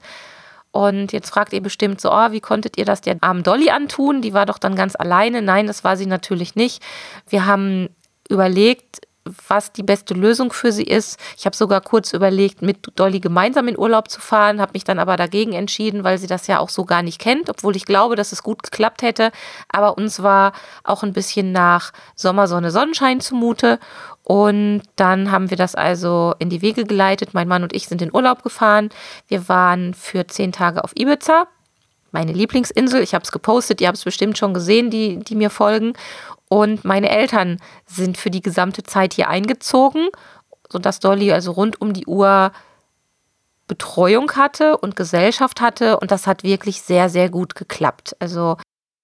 Und 0.72 1.14
jetzt 1.14 1.30
fragt 1.30 1.54
ihr 1.54 1.62
bestimmt 1.62 2.02
so, 2.02 2.12
oh, 2.12 2.32
wie 2.32 2.42
konntet 2.42 2.80
ihr 2.80 2.86
das 2.86 3.02
der 3.02 3.18
armen 3.22 3.44
Dolly 3.44 3.70
antun? 3.70 4.24
Die 4.24 4.34
war 4.34 4.48
doch 4.48 4.58
dann 4.58 4.76
ganz 4.76 4.96
alleine. 4.96 5.44
Nein, 5.44 5.68
das 5.68 5.84
war 5.84 5.98
sie 5.98 6.08
natürlich 6.08 6.56
nicht. 6.56 6.82
Wir 7.30 7.46
haben 7.46 7.90
überlegt, 8.28 9.02
was 9.48 9.72
die 9.72 9.84
beste 9.84 10.14
Lösung 10.14 10.52
für 10.52 10.72
sie 10.72 10.84
ist. 10.84 11.18
Ich 11.38 11.46
habe 11.46 11.56
sogar 11.56 11.82
kurz 11.82 12.14
überlegt, 12.14 12.62
mit 12.62 12.92
Dolly 12.96 13.20
gemeinsam 13.20 13.68
in 13.68 13.78
Urlaub 13.78 14.10
zu 14.10 14.20
fahren, 14.20 14.60
habe 14.60 14.74
mich 14.74 14.84
dann 14.84 15.00
aber 15.00 15.16
dagegen 15.16 15.54
entschieden, 15.54 16.04
weil 16.04 16.18
sie 16.18 16.28
das 16.28 16.48
ja 16.48 16.60
auch 16.60 16.70
so 16.70 16.84
gar 16.84 17.04
nicht 17.04 17.20
kennt, 17.20 17.50
obwohl 17.50 17.76
ich 17.76 17.86
glaube, 17.86 18.16
dass 18.16 18.34
es 18.34 18.44
gut 18.44 18.64
geklappt 18.64 19.02
hätte. 19.02 19.32
Aber 19.70 19.98
uns 19.98 20.22
war 20.22 20.54
auch 20.84 21.04
ein 21.04 21.14
bisschen 21.14 21.52
nach 21.52 21.94
Sommersonne, 22.16 22.72
Sonnenschein 22.72 23.22
zumute. 23.22 23.80
Und 24.24 24.84
dann 24.96 25.32
haben 25.32 25.50
wir 25.50 25.58
das 25.58 25.76
also 25.76 26.34
in 26.40 26.50
die 26.50 26.62
Wege 26.62 26.86
geleitet. 26.86 27.34
Mein 27.34 27.48
Mann 27.48 27.64
und 27.64 27.74
ich 27.74 27.88
sind 27.88 28.02
in 28.02 28.14
Urlaub 28.14 28.44
gefahren. 28.44 28.90
Wir 29.28 29.48
waren 29.48 29.94
für 29.94 30.28
zehn 30.28 30.52
Tage 30.52 30.84
auf 30.84 30.92
Ibiza, 30.96 31.48
meine 32.12 32.32
Lieblingsinsel. 32.32 33.02
Ich 33.02 33.14
habe 33.14 33.24
es 33.24 33.32
gepostet, 33.32 33.82
ihr 33.82 33.88
habt 33.88 33.98
es 33.98 34.04
bestimmt 34.04 34.38
schon 34.38 34.54
gesehen, 34.54 34.90
die, 34.90 35.20
die 35.20 35.36
mir 35.36 35.50
folgen. 35.50 35.94
Und 36.54 36.86
meine 36.86 37.10
Eltern 37.10 37.58
sind 37.88 38.16
für 38.16 38.30
die 38.30 38.44
gesamte 38.44 38.84
Zeit 38.84 39.16
hier 39.16 39.28
eingezogen, 39.28 40.10
sodass 40.72 41.00
Dolly 41.00 41.32
also 41.32 41.52
rund 41.52 41.82
um 41.82 41.94
die 41.94 42.06
Uhr 42.06 42.52
Betreuung 43.68 44.32
hatte 44.34 44.78
und 44.78 44.96
Gesellschaft 44.96 45.62
hatte. 45.62 46.00
Und 46.00 46.12
das 46.12 46.28
hat 46.28 46.44
wirklich 46.44 46.84
sehr, 46.84 47.10
sehr 47.10 47.32
gut 47.32 47.56
geklappt. 47.56 48.16
Also 48.20 48.58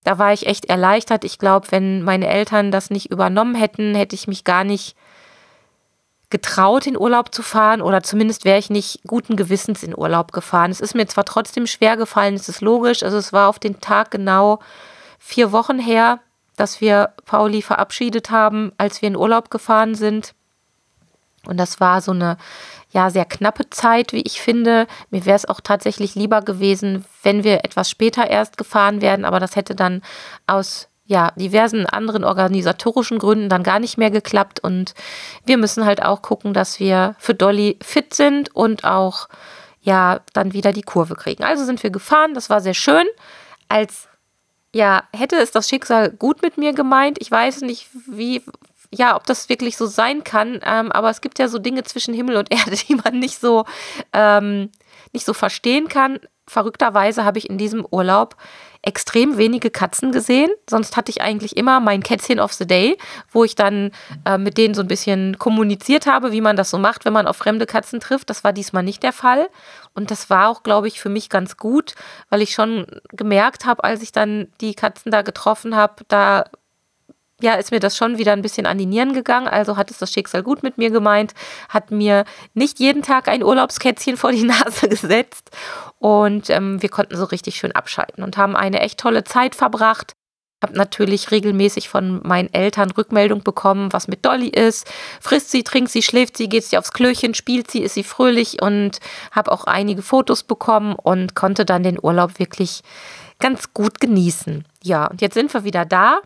da 0.03 0.19
war 0.19 0.31
ich 0.31 0.45
echt 0.45 0.65
erleichtert. 0.65 1.23
Ich 1.23 1.39
glaube, 1.39 1.71
wenn 1.71 2.03
meine 2.03 2.27
Eltern 2.27 2.69
das 2.69 2.91
nicht 2.91 3.09
übernommen 3.09 3.55
hätten, 3.55 3.95
hätte 3.95 4.13
ich 4.13 4.27
mich 4.27 4.43
gar 4.43 4.63
nicht 4.63 4.95
getraut, 6.29 6.85
in 6.85 6.99
Urlaub 6.99 7.33
zu 7.33 7.41
fahren 7.41 7.81
oder 7.81 8.03
zumindest 8.03 8.45
wäre 8.45 8.59
ich 8.59 8.69
nicht 8.69 8.99
guten 9.07 9.35
Gewissens 9.35 9.81
in 9.81 9.97
Urlaub 9.97 10.33
gefahren. 10.33 10.69
Es 10.69 10.81
ist 10.81 10.93
mir 10.93 11.07
zwar 11.07 11.25
trotzdem 11.25 11.65
schwer 11.65 11.97
gefallen, 11.97 12.35
es 12.35 12.47
ist 12.47 12.61
logisch, 12.61 13.01
also 13.01 13.17
es 13.17 13.33
war 13.33 13.49
auf 13.49 13.57
den 13.57 13.81
Tag 13.81 14.11
genau 14.11 14.59
vier 15.17 15.51
Wochen 15.51 15.79
her, 15.79 16.19
dass 16.59 16.81
wir 16.81 17.13
Pauli 17.25 17.61
verabschiedet 17.61 18.31
haben, 18.31 18.71
als 18.77 19.01
wir 19.01 19.07
in 19.07 19.15
Urlaub 19.15 19.49
gefahren 19.49 19.95
sind. 19.95 20.33
Und 21.45 21.57
das 21.57 21.79
war 21.79 22.01
so 22.01 22.11
eine 22.11 22.37
ja 22.91 23.09
sehr 23.09 23.25
knappe 23.25 23.69
Zeit, 23.69 24.13
wie 24.13 24.21
ich 24.21 24.41
finde. 24.41 24.87
Mir 25.09 25.25
wäre 25.25 25.35
es 25.35 25.47
auch 25.47 25.61
tatsächlich 25.61 26.15
lieber 26.15 26.41
gewesen, 26.41 27.05
wenn 27.23 27.43
wir 27.43 27.63
etwas 27.63 27.89
später 27.89 28.29
erst 28.29 28.57
gefahren 28.57 29.01
werden, 29.01 29.25
aber 29.25 29.39
das 29.39 29.55
hätte 29.55 29.75
dann 29.75 30.01
aus 30.47 30.89
ja, 31.05 31.31
diversen 31.35 31.87
anderen 31.87 32.23
organisatorischen 32.23 33.17
Gründen 33.17 33.49
dann 33.49 33.63
gar 33.63 33.79
nicht 33.79 33.97
mehr 33.97 34.11
geklappt. 34.11 34.59
Und 34.59 34.93
wir 35.43 35.57
müssen 35.57 35.85
halt 35.85 36.03
auch 36.03 36.21
gucken, 36.21 36.53
dass 36.53 36.79
wir 36.79 37.15
für 37.17 37.33
Dolly 37.33 37.79
fit 37.81 38.13
sind 38.13 38.55
und 38.55 38.83
auch 38.83 39.27
ja 39.81 40.19
dann 40.33 40.53
wieder 40.53 40.71
die 40.71 40.83
Kurve 40.83 41.15
kriegen. 41.15 41.43
Also 41.43 41.65
sind 41.65 41.81
wir 41.81 41.89
gefahren, 41.89 42.35
das 42.35 42.51
war 42.51 42.61
sehr 42.61 42.75
schön. 42.75 43.07
Als 43.69 44.07
ja, 44.73 45.03
hätte 45.15 45.37
es 45.37 45.51
das 45.51 45.67
Schicksal 45.69 46.11
gut 46.11 46.41
mit 46.41 46.57
mir 46.57 46.73
gemeint. 46.73 47.17
Ich 47.19 47.31
weiß 47.31 47.61
nicht, 47.61 47.87
wie, 48.07 48.43
ja, 48.91 49.15
ob 49.15 49.25
das 49.25 49.49
wirklich 49.49 49.77
so 49.77 49.85
sein 49.85 50.23
kann, 50.23 50.59
ähm, 50.63 50.91
aber 50.91 51.09
es 51.09 51.21
gibt 51.21 51.39
ja 51.39 51.47
so 51.47 51.59
Dinge 51.59 51.83
zwischen 51.83 52.13
Himmel 52.13 52.37
und 52.37 52.51
Erde, 52.53 52.75
die 52.75 52.95
man 52.95 53.19
nicht 53.19 53.39
so, 53.39 53.65
ähm, 54.13 54.69
nicht 55.13 55.25
so 55.25 55.33
verstehen 55.33 55.87
kann. 55.87 56.19
Verrückterweise 56.49 57.25
habe 57.25 57.37
ich 57.37 57.49
in 57.49 57.57
diesem 57.57 57.85
Urlaub 57.89 58.35
extrem 58.81 59.37
wenige 59.37 59.69
Katzen 59.69 60.11
gesehen. 60.11 60.49
Sonst 60.69 60.95
hatte 60.95 61.11
ich 61.11 61.21
eigentlich 61.21 61.57
immer 61.57 61.79
mein 61.79 62.01
Kätzchen 62.01 62.39
of 62.39 62.53
the 62.53 62.65
Day, 62.65 62.97
wo 63.31 63.43
ich 63.43 63.55
dann 63.55 63.91
äh, 64.25 64.37
mit 64.37 64.57
denen 64.57 64.73
so 64.73 64.81
ein 64.81 64.87
bisschen 64.87 65.37
kommuniziert 65.37 66.05
habe, 66.05 66.31
wie 66.31 66.41
man 66.41 66.55
das 66.55 66.69
so 66.69 66.77
macht, 66.77 67.05
wenn 67.05 67.13
man 67.13 67.27
auf 67.27 67.37
fremde 67.37 67.65
Katzen 67.65 67.99
trifft. 67.99 68.29
Das 68.29 68.43
war 68.43 68.53
diesmal 68.53 68.83
nicht 68.83 69.03
der 69.03 69.13
Fall. 69.13 69.49
Und 69.93 70.11
das 70.11 70.29
war 70.29 70.49
auch, 70.49 70.63
glaube 70.63 70.87
ich, 70.87 70.99
für 70.99 71.09
mich 71.09 71.29
ganz 71.29 71.57
gut, 71.57 71.95
weil 72.29 72.41
ich 72.41 72.53
schon 72.53 72.87
gemerkt 73.09 73.65
habe, 73.65 73.83
als 73.83 74.01
ich 74.01 74.11
dann 74.11 74.47
die 74.61 74.73
Katzen 74.73 75.11
da 75.11 75.23
getroffen 75.23 75.75
habe, 75.75 76.05
da 76.07 76.45
ja, 77.41 77.53
ist 77.53 77.71
mir 77.71 77.79
das 77.79 77.95
schon 77.95 78.17
wieder 78.17 78.33
ein 78.33 78.41
bisschen 78.41 78.65
an 78.65 78.77
die 78.77 78.85
Nieren 78.85 79.13
gegangen. 79.13 79.47
Also 79.47 79.77
hat 79.77 79.91
es 79.91 79.97
das 79.97 80.11
Schicksal 80.11 80.43
gut 80.43 80.63
mit 80.63 80.77
mir 80.77 80.89
gemeint, 80.89 81.33
hat 81.69 81.91
mir 81.91 82.25
nicht 82.53 82.79
jeden 82.79 83.01
Tag 83.01 83.27
ein 83.27 83.43
Urlaubskätzchen 83.43 84.17
vor 84.17 84.31
die 84.31 84.43
Nase 84.43 84.89
gesetzt. 84.89 85.51
Und 85.99 86.49
ähm, 86.49 86.81
wir 86.81 86.89
konnten 86.89 87.15
so 87.15 87.25
richtig 87.25 87.55
schön 87.55 87.71
abschalten 87.71 88.23
und 88.23 88.37
haben 88.37 88.55
eine 88.55 88.81
echt 88.81 88.99
tolle 88.99 89.23
Zeit 89.23 89.55
verbracht. 89.55 90.13
Habe 90.61 90.75
natürlich 90.75 91.31
regelmäßig 91.31 91.87
von 91.87 92.19
meinen 92.27 92.53
Eltern 92.53 92.91
Rückmeldung 92.91 93.43
bekommen, 93.43 93.93
was 93.93 94.09
mit 94.09 94.25
Dolly 94.25 94.49
ist. 94.49 94.91
Frisst 95.21 95.51
sie, 95.51 95.63
trinkt 95.63 95.89
sie, 95.89 96.01
schläft 96.01 96.35
sie, 96.35 96.49
geht 96.49 96.65
sie 96.65 96.77
aufs 96.77 96.91
Klöchen, 96.91 97.33
spielt 97.33 97.71
sie, 97.71 97.81
ist 97.81 97.93
sie 97.93 98.03
fröhlich 98.03 98.61
und 98.61 98.99
habe 99.31 99.53
auch 99.53 99.63
einige 99.63 100.01
Fotos 100.01 100.43
bekommen 100.43 100.95
und 100.95 101.33
konnte 101.33 101.63
dann 101.63 101.83
den 101.83 101.97
Urlaub 102.01 102.39
wirklich 102.39 102.81
ganz 103.39 103.73
gut 103.73 104.01
genießen. 104.01 104.65
Ja, 104.83 105.07
und 105.07 105.21
jetzt 105.21 105.35
sind 105.35 105.53
wir 105.53 105.63
wieder 105.63 105.85
da 105.85 106.19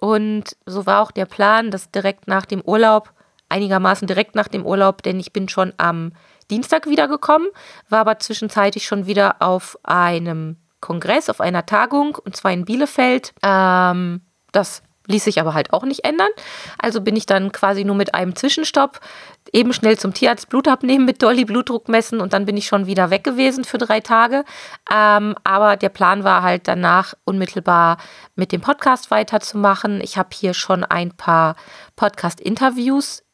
und 0.00 0.56
so 0.64 0.86
war 0.86 1.02
auch 1.02 1.10
der 1.10 1.26
Plan, 1.26 1.70
dass 1.70 1.90
direkt 1.90 2.26
nach 2.26 2.46
dem 2.46 2.62
Urlaub, 2.62 3.12
einigermaßen 3.50 4.06
direkt 4.08 4.34
nach 4.34 4.48
dem 4.48 4.64
Urlaub, 4.64 5.02
denn 5.02 5.20
ich 5.20 5.32
bin 5.32 5.48
schon 5.48 5.74
am 5.76 6.12
Dienstag 6.50 6.86
wiedergekommen, 6.88 7.48
war 7.90 8.00
aber 8.00 8.18
zwischenzeitlich 8.18 8.86
schon 8.86 9.06
wieder 9.06 9.42
auf 9.42 9.78
einem 9.82 10.56
Kongress, 10.80 11.28
auf 11.28 11.42
einer 11.42 11.66
Tagung, 11.66 12.16
und 12.16 12.34
zwar 12.34 12.50
in 12.50 12.64
Bielefeld. 12.64 13.34
Ähm, 13.42 14.22
das 14.52 14.82
ließ 15.06 15.24
sich 15.24 15.40
aber 15.40 15.54
halt 15.54 15.72
auch 15.72 15.84
nicht 15.84 16.04
ändern. 16.04 16.30
Also 16.78 17.00
bin 17.00 17.16
ich 17.16 17.26
dann 17.26 17.52
quasi 17.52 17.84
nur 17.84 17.96
mit 17.96 18.14
einem 18.14 18.36
Zwischenstopp 18.36 19.00
eben 19.52 19.72
schnell 19.72 19.98
zum 19.98 20.14
Tierarzt 20.14 20.48
Blut 20.48 20.68
abnehmen 20.68 21.04
mit 21.04 21.22
Dolly 21.22 21.44
Blutdruck 21.44 21.88
messen 21.88 22.20
und 22.20 22.32
dann 22.32 22.46
bin 22.46 22.56
ich 22.56 22.66
schon 22.66 22.86
wieder 22.86 23.10
weg 23.10 23.24
gewesen 23.24 23.64
für 23.64 23.78
drei 23.78 24.00
Tage. 24.00 24.44
Ähm, 24.92 25.34
aber 25.42 25.76
der 25.76 25.88
Plan 25.88 26.24
war 26.24 26.42
halt 26.42 26.68
danach 26.68 27.14
unmittelbar 27.24 27.98
mit 28.36 28.52
dem 28.52 28.60
Podcast 28.60 29.10
weiterzumachen. 29.10 30.00
Ich 30.00 30.16
habe 30.18 30.30
hier 30.32 30.54
schon 30.54 30.84
ein 30.84 31.16
paar 31.16 31.56
Podcast-Interviews 31.96 33.24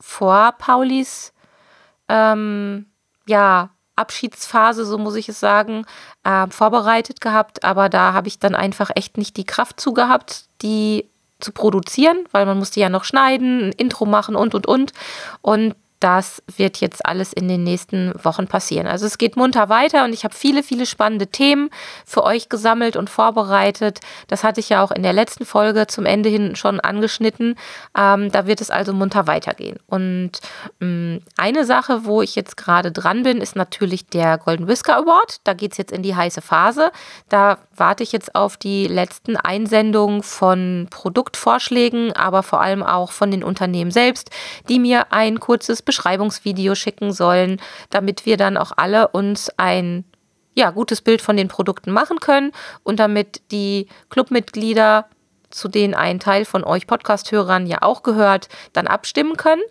vor 0.00 0.52
Paulis 0.58 1.32
ähm, 2.10 2.86
ja, 3.26 3.70
Abschiedsphase, 4.00 4.84
so 4.84 4.98
muss 4.98 5.14
ich 5.14 5.28
es 5.28 5.38
sagen, 5.38 5.84
äh, 6.24 6.46
vorbereitet 6.48 7.20
gehabt. 7.20 7.64
Aber 7.64 7.88
da 7.88 8.12
habe 8.12 8.28
ich 8.28 8.38
dann 8.38 8.54
einfach 8.54 8.90
echt 8.94 9.18
nicht 9.18 9.36
die 9.36 9.44
Kraft 9.44 9.80
zu 9.80 9.92
gehabt, 9.92 10.46
die 10.62 11.06
zu 11.38 11.52
produzieren, 11.52 12.18
weil 12.32 12.46
man 12.46 12.58
musste 12.58 12.80
ja 12.80 12.88
noch 12.88 13.04
schneiden, 13.04 13.68
ein 13.68 13.72
Intro 13.72 14.06
machen 14.06 14.36
und 14.36 14.54
und 14.54 14.66
und. 14.66 14.92
Und 15.42 15.74
das 16.00 16.42
wird 16.56 16.78
jetzt 16.78 17.04
alles 17.04 17.32
in 17.34 17.46
den 17.46 17.62
nächsten 17.62 18.12
Wochen 18.24 18.46
passieren. 18.46 18.86
Also 18.86 19.04
es 19.04 19.18
geht 19.18 19.36
munter 19.36 19.68
weiter 19.68 20.04
und 20.04 20.14
ich 20.14 20.24
habe 20.24 20.34
viele, 20.34 20.62
viele 20.62 20.86
spannende 20.86 21.26
Themen 21.26 21.68
für 22.06 22.24
euch 22.24 22.48
gesammelt 22.48 22.96
und 22.96 23.10
vorbereitet. 23.10 24.00
Das 24.26 24.42
hatte 24.42 24.60
ich 24.60 24.70
ja 24.70 24.82
auch 24.82 24.90
in 24.90 25.02
der 25.02 25.12
letzten 25.12 25.44
Folge 25.44 25.86
zum 25.86 26.06
Ende 26.06 26.30
hin 26.30 26.56
schon 26.56 26.80
angeschnitten. 26.80 27.56
Ähm, 27.96 28.32
da 28.32 28.46
wird 28.46 28.62
es 28.62 28.70
also 28.70 28.94
munter 28.94 29.26
weitergehen. 29.26 29.78
Und 29.86 30.32
ähm, 30.80 31.20
eine 31.36 31.66
Sache, 31.66 32.06
wo 32.06 32.22
ich 32.22 32.34
jetzt 32.34 32.56
gerade 32.56 32.92
dran 32.92 33.22
bin, 33.22 33.42
ist 33.42 33.54
natürlich 33.54 34.06
der 34.06 34.38
Golden 34.38 34.68
Whisker 34.68 34.96
Award. 34.96 35.40
Da 35.44 35.52
geht 35.52 35.72
es 35.72 35.78
jetzt 35.78 35.92
in 35.92 36.02
die 36.02 36.16
heiße 36.16 36.40
Phase. 36.40 36.92
Da 37.28 37.58
warte 37.76 38.02
ich 38.02 38.12
jetzt 38.12 38.34
auf 38.34 38.56
die 38.56 38.86
letzten 38.86 39.36
Einsendungen 39.36 40.22
von 40.22 40.88
Produktvorschlägen, 40.90 42.14
aber 42.14 42.42
vor 42.42 42.62
allem 42.62 42.82
auch 42.82 43.12
von 43.12 43.30
den 43.30 43.44
Unternehmen 43.44 43.90
selbst, 43.90 44.30
die 44.70 44.78
mir 44.78 45.12
ein 45.12 45.40
kurzes 45.40 45.82
Beschreibungsvideo 45.90 46.76
schicken 46.76 47.12
sollen, 47.12 47.60
damit 47.90 48.26
wir 48.26 48.36
dann 48.36 48.56
auch 48.56 48.70
alle 48.76 49.08
uns 49.08 49.50
ein 49.56 50.04
ja, 50.54 50.70
gutes 50.70 51.00
Bild 51.00 51.20
von 51.20 51.36
den 51.36 51.48
Produkten 51.48 51.90
machen 51.90 52.20
können 52.20 52.52
und 52.84 53.00
damit 53.00 53.42
die 53.50 53.88
Clubmitglieder, 54.08 55.06
zu 55.50 55.66
denen 55.66 55.94
ein 55.94 56.20
Teil 56.20 56.44
von 56.44 56.62
euch 56.62 56.86
Podcast-Hörern 56.86 57.66
ja 57.66 57.78
auch 57.82 58.04
gehört, 58.04 58.48
dann 58.72 58.86
abstimmen 58.86 59.36
können 59.36 59.62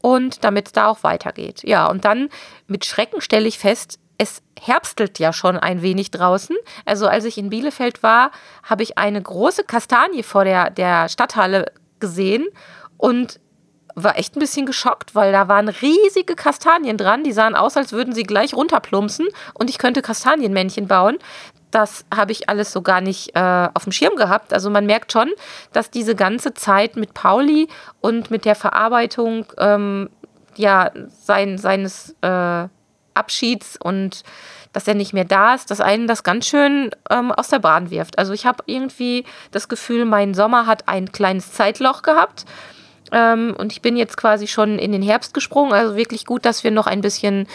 und 0.00 0.44
damit 0.44 0.66
es 0.66 0.72
da 0.72 0.86
auch 0.86 1.02
weitergeht. 1.02 1.64
Ja, 1.64 1.88
und 1.88 2.04
dann 2.04 2.28
mit 2.68 2.84
Schrecken 2.84 3.20
stelle 3.20 3.48
ich 3.48 3.58
fest, 3.58 3.98
es 4.16 4.42
herbstelt 4.60 5.18
ja 5.18 5.32
schon 5.32 5.56
ein 5.56 5.82
wenig 5.82 6.12
draußen. 6.12 6.56
Also 6.84 7.08
als 7.08 7.24
ich 7.24 7.36
in 7.36 7.50
Bielefeld 7.50 8.04
war, 8.04 8.30
habe 8.62 8.84
ich 8.84 8.96
eine 8.96 9.20
große 9.20 9.64
Kastanie 9.64 10.22
vor 10.22 10.44
der, 10.44 10.70
der 10.70 11.08
Stadthalle 11.08 11.72
gesehen 11.98 12.46
und 12.96 13.40
war 13.94 14.18
echt 14.18 14.36
ein 14.36 14.40
bisschen 14.40 14.66
geschockt, 14.66 15.14
weil 15.14 15.32
da 15.32 15.48
waren 15.48 15.68
riesige 15.68 16.34
Kastanien 16.34 16.96
dran. 16.96 17.24
Die 17.24 17.32
sahen 17.32 17.54
aus, 17.54 17.76
als 17.76 17.92
würden 17.92 18.14
sie 18.14 18.24
gleich 18.24 18.54
runterplumpsen 18.54 19.28
und 19.54 19.70
ich 19.70 19.78
könnte 19.78 20.02
Kastanienmännchen 20.02 20.88
bauen. 20.88 21.18
Das 21.70 22.04
habe 22.14 22.32
ich 22.32 22.48
alles 22.48 22.72
so 22.72 22.82
gar 22.82 23.00
nicht 23.00 23.34
äh, 23.34 23.68
auf 23.74 23.84
dem 23.84 23.92
Schirm 23.92 24.16
gehabt. 24.16 24.52
Also 24.52 24.70
man 24.70 24.86
merkt 24.86 25.12
schon, 25.12 25.30
dass 25.72 25.90
diese 25.90 26.14
ganze 26.14 26.54
Zeit 26.54 26.96
mit 26.96 27.14
Pauli 27.14 27.68
und 28.00 28.30
mit 28.30 28.44
der 28.44 28.54
Verarbeitung 28.54 29.46
ähm, 29.58 30.08
ja, 30.56 30.90
sein, 31.08 31.58
seines 31.58 32.14
äh, 32.20 32.68
Abschieds 33.14 33.76
und 33.76 34.22
dass 34.72 34.88
er 34.88 34.94
nicht 34.94 35.12
mehr 35.12 35.24
da 35.24 35.54
ist, 35.54 35.70
dass 35.70 35.80
einen 35.80 36.08
das 36.08 36.24
ganz 36.24 36.46
schön 36.46 36.90
ähm, 37.08 37.30
aus 37.30 37.48
der 37.48 37.60
Bahn 37.60 37.90
wirft. 37.90 38.18
Also 38.18 38.32
ich 38.32 38.44
habe 38.44 38.64
irgendwie 38.66 39.24
das 39.52 39.68
Gefühl, 39.68 40.04
mein 40.04 40.34
Sommer 40.34 40.66
hat 40.66 40.88
ein 40.88 41.12
kleines 41.12 41.52
Zeitloch 41.52 42.02
gehabt 42.02 42.44
ähm, 43.14 43.54
und 43.56 43.72
ich 43.72 43.80
bin 43.80 43.96
jetzt 43.96 44.16
quasi 44.16 44.48
schon 44.48 44.78
in 44.78 44.92
den 44.92 45.02
Herbst 45.02 45.32
gesprungen. 45.32 45.72
Also 45.72 45.96
wirklich 45.96 46.26
gut, 46.26 46.44
dass 46.44 46.64
wir 46.64 46.72
noch 46.72 46.88
ein 46.88 47.00
bisschen 47.00 47.46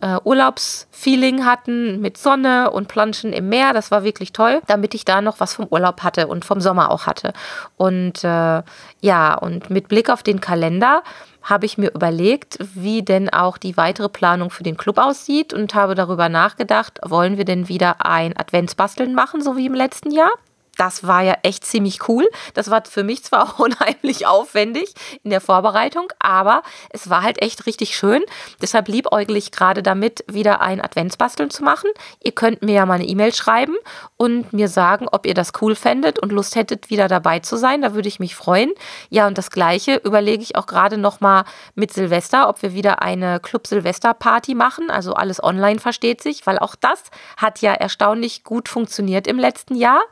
äh, 0.00 0.18
Urlaubsfeeling 0.22 1.44
hatten 1.46 2.00
mit 2.00 2.18
Sonne 2.18 2.70
und 2.70 2.88
Planschen 2.88 3.32
im 3.32 3.48
Meer. 3.48 3.72
Das 3.72 3.90
war 3.90 4.04
wirklich 4.04 4.32
toll, 4.32 4.60
damit 4.66 4.94
ich 4.94 5.06
da 5.06 5.22
noch 5.22 5.40
was 5.40 5.54
vom 5.54 5.66
Urlaub 5.70 6.02
hatte 6.02 6.26
und 6.26 6.44
vom 6.44 6.60
Sommer 6.60 6.90
auch 6.90 7.06
hatte. 7.06 7.32
Und 7.78 8.22
äh, 8.22 8.62
ja, 9.00 9.34
und 9.34 9.70
mit 9.70 9.88
Blick 9.88 10.10
auf 10.10 10.22
den 10.22 10.40
Kalender 10.40 11.02
habe 11.42 11.64
ich 11.64 11.78
mir 11.78 11.90
überlegt, 11.94 12.58
wie 12.74 13.02
denn 13.02 13.30
auch 13.30 13.56
die 13.56 13.78
weitere 13.78 14.10
Planung 14.10 14.50
für 14.50 14.62
den 14.62 14.76
Club 14.76 14.98
aussieht 14.98 15.54
und 15.54 15.74
habe 15.74 15.94
darüber 15.94 16.28
nachgedacht, 16.28 17.00
wollen 17.02 17.38
wir 17.38 17.46
denn 17.46 17.68
wieder 17.68 18.04
ein 18.04 18.36
Adventsbasteln 18.36 19.14
machen, 19.14 19.42
so 19.42 19.56
wie 19.56 19.66
im 19.66 19.74
letzten 19.74 20.10
Jahr? 20.10 20.30
Das 20.78 21.06
war 21.06 21.22
ja 21.22 21.36
echt 21.42 21.66
ziemlich 21.66 22.08
cool. 22.08 22.26
Das 22.54 22.70
war 22.70 22.82
für 22.88 23.04
mich 23.04 23.24
zwar 23.24 23.42
auch 23.42 23.58
unheimlich 23.58 24.26
aufwendig 24.26 24.94
in 25.24 25.30
der 25.30 25.40
Vorbereitung, 25.40 26.10
aber 26.20 26.62
es 26.90 27.10
war 27.10 27.22
halt 27.22 27.42
echt 27.42 27.66
richtig 27.66 27.96
schön. 27.96 28.22
Deshalb 28.62 28.88
liebäugle 28.88 29.36
ich 29.36 29.50
gerade 29.50 29.82
damit, 29.82 30.24
wieder 30.28 30.60
ein 30.60 30.80
Adventsbasteln 30.80 31.50
zu 31.50 31.64
machen. 31.64 31.90
Ihr 32.22 32.32
könnt 32.32 32.62
mir 32.62 32.74
ja 32.74 32.86
mal 32.86 32.94
eine 32.94 33.06
E-Mail 33.06 33.34
schreiben 33.34 33.74
und 34.16 34.52
mir 34.52 34.68
sagen, 34.68 35.08
ob 35.10 35.26
ihr 35.26 35.34
das 35.34 35.52
cool 35.60 35.74
fändet 35.74 36.18
und 36.20 36.30
Lust 36.32 36.54
hättet, 36.54 36.90
wieder 36.90 37.08
dabei 37.08 37.40
zu 37.40 37.56
sein. 37.56 37.82
Da 37.82 37.94
würde 37.94 38.08
ich 38.08 38.20
mich 38.20 38.36
freuen. 38.36 38.70
Ja, 39.10 39.26
und 39.26 39.36
das 39.36 39.50
Gleiche 39.50 39.96
überlege 39.96 40.42
ich 40.42 40.54
auch 40.56 40.66
gerade 40.66 40.96
nochmal 40.96 41.44
mit 41.74 41.92
Silvester, 41.92 42.48
ob 42.48 42.62
wir 42.62 42.72
wieder 42.72 43.02
eine 43.02 43.40
Club-Silvester-Party 43.40 44.54
machen. 44.54 44.90
Also 44.90 45.14
alles 45.14 45.42
online 45.42 45.80
versteht 45.80 46.22
sich, 46.22 46.46
weil 46.46 46.58
auch 46.58 46.76
das 46.76 47.02
hat 47.36 47.60
ja 47.62 47.72
erstaunlich 47.72 48.44
gut 48.44 48.68
funktioniert 48.68 49.26
im 49.26 49.40
letzten 49.40 49.74
Jahr 49.74 50.02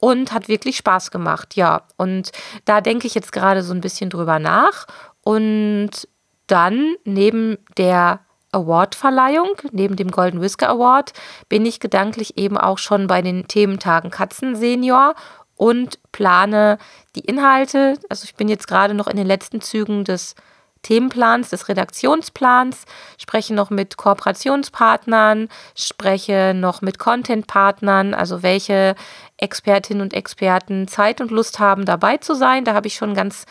und 0.00 0.32
hat 0.32 0.48
wirklich 0.48 0.78
Spaß 0.78 1.10
gemacht, 1.10 1.56
ja. 1.56 1.82
Und 1.96 2.32
da 2.64 2.80
denke 2.80 3.06
ich 3.06 3.14
jetzt 3.14 3.32
gerade 3.32 3.62
so 3.62 3.72
ein 3.72 3.82
bisschen 3.82 4.10
drüber 4.10 4.38
nach. 4.38 4.86
Und 5.22 6.08
dann 6.46 6.96
neben 7.04 7.58
der 7.76 8.20
Awardverleihung, 8.52 9.50
neben 9.70 9.94
dem 9.96 10.10
Golden 10.10 10.40
Whisker 10.40 10.70
Award, 10.70 11.12
bin 11.48 11.64
ich 11.64 11.78
gedanklich 11.78 12.36
eben 12.36 12.58
auch 12.58 12.78
schon 12.78 13.06
bei 13.06 13.22
den 13.22 13.46
Thementagen 13.46 14.10
Katzen 14.10 14.56
Senior 14.56 15.14
und 15.54 15.98
plane 16.10 16.78
die 17.14 17.20
Inhalte. 17.20 17.98
Also 18.08 18.24
ich 18.24 18.34
bin 18.34 18.48
jetzt 18.48 18.66
gerade 18.66 18.94
noch 18.94 19.06
in 19.06 19.16
den 19.16 19.26
letzten 19.26 19.60
Zügen 19.60 20.04
des 20.04 20.34
Themenplans, 20.82 21.50
des 21.50 21.68
Redaktionsplans, 21.68 22.84
spreche 23.18 23.54
noch 23.54 23.70
mit 23.70 23.96
Kooperationspartnern, 23.96 25.48
spreche 25.74 26.52
noch 26.54 26.82
mit 26.82 26.98
Contentpartnern, 26.98 28.14
also 28.14 28.42
welche 28.42 28.94
Expertinnen 29.36 30.02
und 30.02 30.14
Experten 30.14 30.88
Zeit 30.88 31.20
und 31.20 31.30
Lust 31.30 31.58
haben, 31.58 31.84
dabei 31.84 32.16
zu 32.16 32.34
sein. 32.34 32.64
Da 32.64 32.74
habe 32.74 32.86
ich 32.86 32.94
schon 32.94 33.14
ganz 33.14 33.46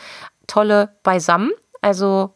tolle 0.46 0.96
beisammen. 1.02 1.52
Also 1.80 2.34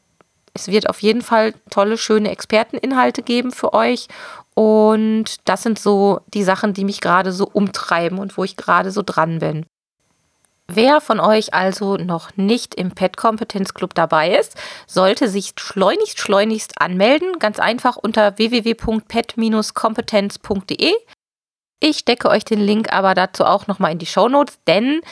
es 0.55 0.69
wird 0.69 0.89
auf 0.89 1.03
jeden 1.03 1.23
Fall 1.23 1.53
tolle, 1.71 1.99
schöne 1.99 2.31
Experteninhalte 2.31 3.23
geben 3.23 3.51
für 3.51 3.75
euch. 3.75 4.07
Und 4.55 5.49
das 5.49 5.65
sind 5.65 5.81
so 5.81 6.21
die 6.29 6.45
Sachen, 6.45 6.73
die 6.75 6.85
mich 6.85 7.01
gerade 7.01 7.33
so 7.33 7.49
umtreiben 7.53 8.19
und 8.19 8.39
wo 8.39 8.45
ich 8.45 8.57
gerade 8.57 8.93
so 8.93 9.03
dran 9.05 9.41
bin. 9.41 9.67
Wer 10.67 11.03
von 11.03 11.21
euch 11.21 11.53
also 11.53 11.99
noch 11.99 12.35
nicht 12.37 12.75
im 12.75 12.93
Pet 12.93 13.19
Kompetenz 13.19 13.75
Club 13.75 13.93
dabei 13.95 14.35
ist, 14.37 14.57
sollte 14.87 15.29
sich 15.29 15.53
schleunigst 15.59 16.19
schleunigst 16.19 16.81
anmelden, 16.81 17.39
ganz 17.39 17.61
einfach 17.61 17.97
unter 17.97 18.39
www.pet-kompetenz.de. 18.39 20.95
Ich 21.81 21.99
stecke 21.99 22.31
euch 22.31 22.47
den 22.47 22.61
Link 22.61 22.91
aber 22.93 23.13
dazu 23.13 23.45
auch 23.45 23.67
nochmal 23.67 23.93
in 23.93 23.99
die 23.99 24.07
Show 24.07 24.27
Notes, 24.29 24.59
denn 24.67 25.03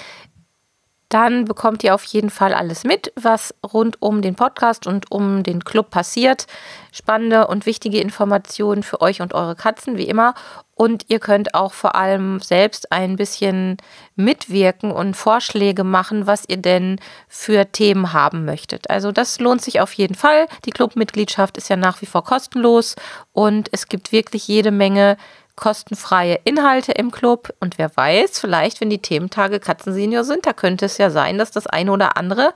dann 1.12 1.44
bekommt 1.44 1.84
ihr 1.84 1.94
auf 1.94 2.04
jeden 2.04 2.30
Fall 2.30 2.54
alles 2.54 2.84
mit, 2.84 3.12
was 3.16 3.54
rund 3.72 4.00
um 4.00 4.22
den 4.22 4.34
Podcast 4.34 4.86
und 4.86 5.10
um 5.10 5.42
den 5.42 5.62
Club 5.62 5.90
passiert. 5.90 6.46
Spannende 6.90 7.46
und 7.48 7.66
wichtige 7.66 8.00
Informationen 8.00 8.82
für 8.82 9.00
euch 9.00 9.20
und 9.20 9.34
eure 9.34 9.54
Katzen, 9.54 9.98
wie 9.98 10.08
immer. 10.08 10.34
Und 10.74 11.04
ihr 11.08 11.20
könnt 11.20 11.54
auch 11.54 11.74
vor 11.74 11.94
allem 11.96 12.40
selbst 12.40 12.92
ein 12.92 13.16
bisschen 13.16 13.76
mitwirken 14.16 14.90
und 14.90 15.14
Vorschläge 15.14 15.84
machen, 15.84 16.26
was 16.26 16.44
ihr 16.48 16.56
denn 16.56 16.98
für 17.28 17.70
Themen 17.70 18.14
haben 18.14 18.46
möchtet. 18.46 18.88
Also 18.88 19.12
das 19.12 19.38
lohnt 19.38 19.60
sich 19.60 19.80
auf 19.80 19.92
jeden 19.92 20.14
Fall. 20.14 20.46
Die 20.64 20.70
Clubmitgliedschaft 20.70 21.58
ist 21.58 21.68
ja 21.68 21.76
nach 21.76 22.00
wie 22.00 22.06
vor 22.06 22.24
kostenlos 22.24 22.96
und 23.32 23.68
es 23.72 23.88
gibt 23.88 24.12
wirklich 24.12 24.48
jede 24.48 24.70
Menge 24.70 25.18
kostenfreie 25.56 26.40
Inhalte 26.44 26.92
im 26.92 27.10
Club. 27.10 27.54
Und 27.60 27.78
wer 27.78 27.94
weiß, 27.96 28.38
vielleicht, 28.38 28.80
wenn 28.80 28.90
die 28.90 29.02
Thementage 29.02 29.60
Katzensenior 29.60 30.24
sind, 30.24 30.46
da 30.46 30.52
könnte 30.52 30.86
es 30.86 30.98
ja 30.98 31.10
sein, 31.10 31.38
dass 31.38 31.50
das 31.50 31.66
eine 31.66 31.92
oder 31.92 32.16
andere 32.16 32.54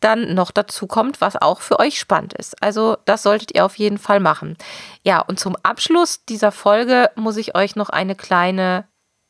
dann 0.00 0.34
noch 0.34 0.50
dazu 0.50 0.86
kommt, 0.86 1.20
was 1.20 1.36
auch 1.36 1.60
für 1.60 1.78
euch 1.78 1.98
spannend 1.98 2.34
ist. 2.34 2.62
Also 2.62 2.98
das 3.06 3.22
solltet 3.22 3.54
ihr 3.54 3.64
auf 3.64 3.76
jeden 3.76 3.98
Fall 3.98 4.20
machen. 4.20 4.56
Ja, 5.02 5.20
und 5.20 5.40
zum 5.40 5.56
Abschluss 5.62 6.24
dieser 6.26 6.52
Folge 6.52 7.10
muss 7.16 7.36
ich 7.38 7.54
euch 7.56 7.76
noch 7.76 7.88
eine 7.88 8.14
kleine 8.14 8.86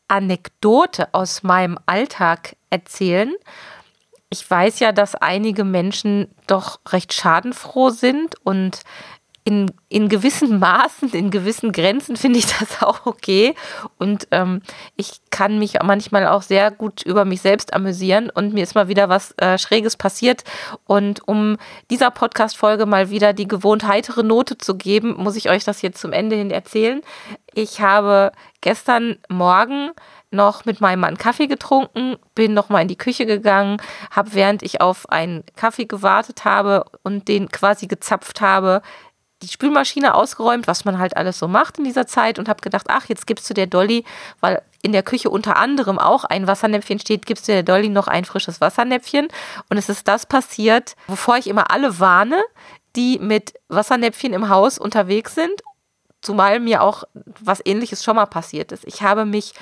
Anekdote 0.09 1.09
aus 1.13 1.43
meinem 1.43 1.79
Alltag 1.87 2.57
erzählen. 2.71 3.33
Ich 4.29 4.49
weiß 4.49 4.81
ja, 4.81 4.91
dass 4.91 5.15
einige 5.15 5.65
Menschen 5.65 6.35
doch 6.47 6.81
recht 6.89 7.13
schadenfroh 7.13 7.91
sind 7.91 8.35
und 8.45 8.81
in, 9.47 9.71
in 9.89 10.09
gewissen 10.09 10.59
Maßen, 10.59 11.11
in 11.11 11.31
gewissen 11.31 11.71
Grenzen 11.71 12.17
finde 12.17 12.41
ich 12.41 12.47
das 12.47 12.83
auch 12.83 13.07
okay. 13.07 13.55
Und 13.97 14.27
ähm, 14.33 14.61
ich 14.97 15.21
kann 15.31 15.61
mich 15.61 15.75
manchmal 15.85 16.27
auch 16.27 16.43
sehr 16.43 16.73
gut 16.73 17.03
über 17.03 17.25
mich 17.25 17.43
selbst 17.43 17.73
amüsieren 17.73 18.29
und 18.29 18.55
mir 18.55 18.65
ist 18.65 18.75
mal 18.75 18.89
wieder 18.89 19.09
was 19.09 19.39
äh, 19.39 19.57
Schräges 19.57 19.97
passiert. 19.97 20.43
Und 20.85 21.29
um 21.29 21.59
dieser 21.91 22.11
Podcast-Folge 22.11 22.87
mal 22.87 23.09
wieder 23.11 23.33
die 23.33 23.47
gewohnt 23.47 23.87
heitere 23.87 24.25
Note 24.25 24.59
zu 24.59 24.77
geben, 24.77 25.15
muss 25.17 25.37
ich 25.37 25.49
euch 25.49 25.63
das 25.63 25.81
jetzt 25.81 26.01
zum 26.01 26.13
Ende 26.13 26.35
hin 26.35 26.51
erzählen. 26.51 27.01
Ich 27.55 27.81
habe 27.81 28.33
gestern 28.63 29.17
Morgen 29.29 29.93
noch 30.31 30.65
mit 30.65 30.81
meinem 30.81 31.01
Mann 31.01 31.17
Kaffee 31.17 31.47
getrunken, 31.47 32.17
bin 32.35 32.53
noch 32.53 32.69
mal 32.69 32.83
in 32.83 32.89
die 32.89 32.99
Küche 32.99 33.27
gegangen, 33.27 33.79
habe 34.11 34.35
während 34.35 34.63
ich 34.63 34.81
auf 34.81 35.09
einen 35.09 35.45
Kaffee 35.55 35.87
gewartet 35.87 36.45
habe 36.45 36.85
und 37.03 37.29
den 37.29 37.49
quasi 37.49 37.87
gezapft 37.87 38.41
habe, 38.41 38.83
die 39.43 39.49
Spülmaschine 39.49 40.15
ausgeräumt, 40.15 40.67
was 40.67 40.85
man 40.85 40.99
halt 40.99 41.17
alles 41.17 41.39
so 41.39 41.47
macht 41.47 41.79
in 41.79 41.85
dieser 41.85 42.07
Zeit 42.07 42.39
und 42.39 42.49
habe 42.49 42.63
gedacht, 42.63 42.87
ach, 42.89 43.07
jetzt 43.09 43.27
gibst 43.27 43.49
du 43.51 43.55
der 43.55 43.67
Dolly, 43.67 44.05
weil 44.41 44.63
in 44.83 44.93
der 44.93 45.03
Küche 45.03 45.31
unter 45.31 45.57
anderem 45.57 45.99
auch 45.99 46.25
ein 46.25 46.47
Wassernäpfchen 46.47 46.99
steht, 46.99 47.27
gibst 47.27 47.49
du 47.49 47.53
der 47.53 47.63
Dolly 47.63 47.89
noch 47.89 48.09
ein 48.09 48.25
frisches 48.25 48.61
Wassernäpfchen. 48.61 49.29
Und 49.69 49.77
es 49.77 49.89
ist 49.89 50.09
das 50.09 50.27
passiert, 50.27 50.97
wovor 51.07 51.37
ich 51.37 51.49
immer 51.49 51.71
alle 51.71 52.01
warne, 52.01 52.43
die 52.95 53.19
mit 53.19 53.55
Wassernäpfchen 53.69 54.33
im 54.33 54.49
Haus 54.49 54.79
unterwegs 54.79 55.35
sind, 55.35 55.63
zumal 56.23 56.61
mir 56.61 56.83
auch 56.83 57.05
was 57.41 57.61
ähnliches 57.65 58.03
schon 58.03 58.17
mal 58.17 58.27
passiert 58.27 58.73
ist. 58.73 58.87
Ich 58.87 59.03
habe 59.03 59.27
mich 59.27 59.53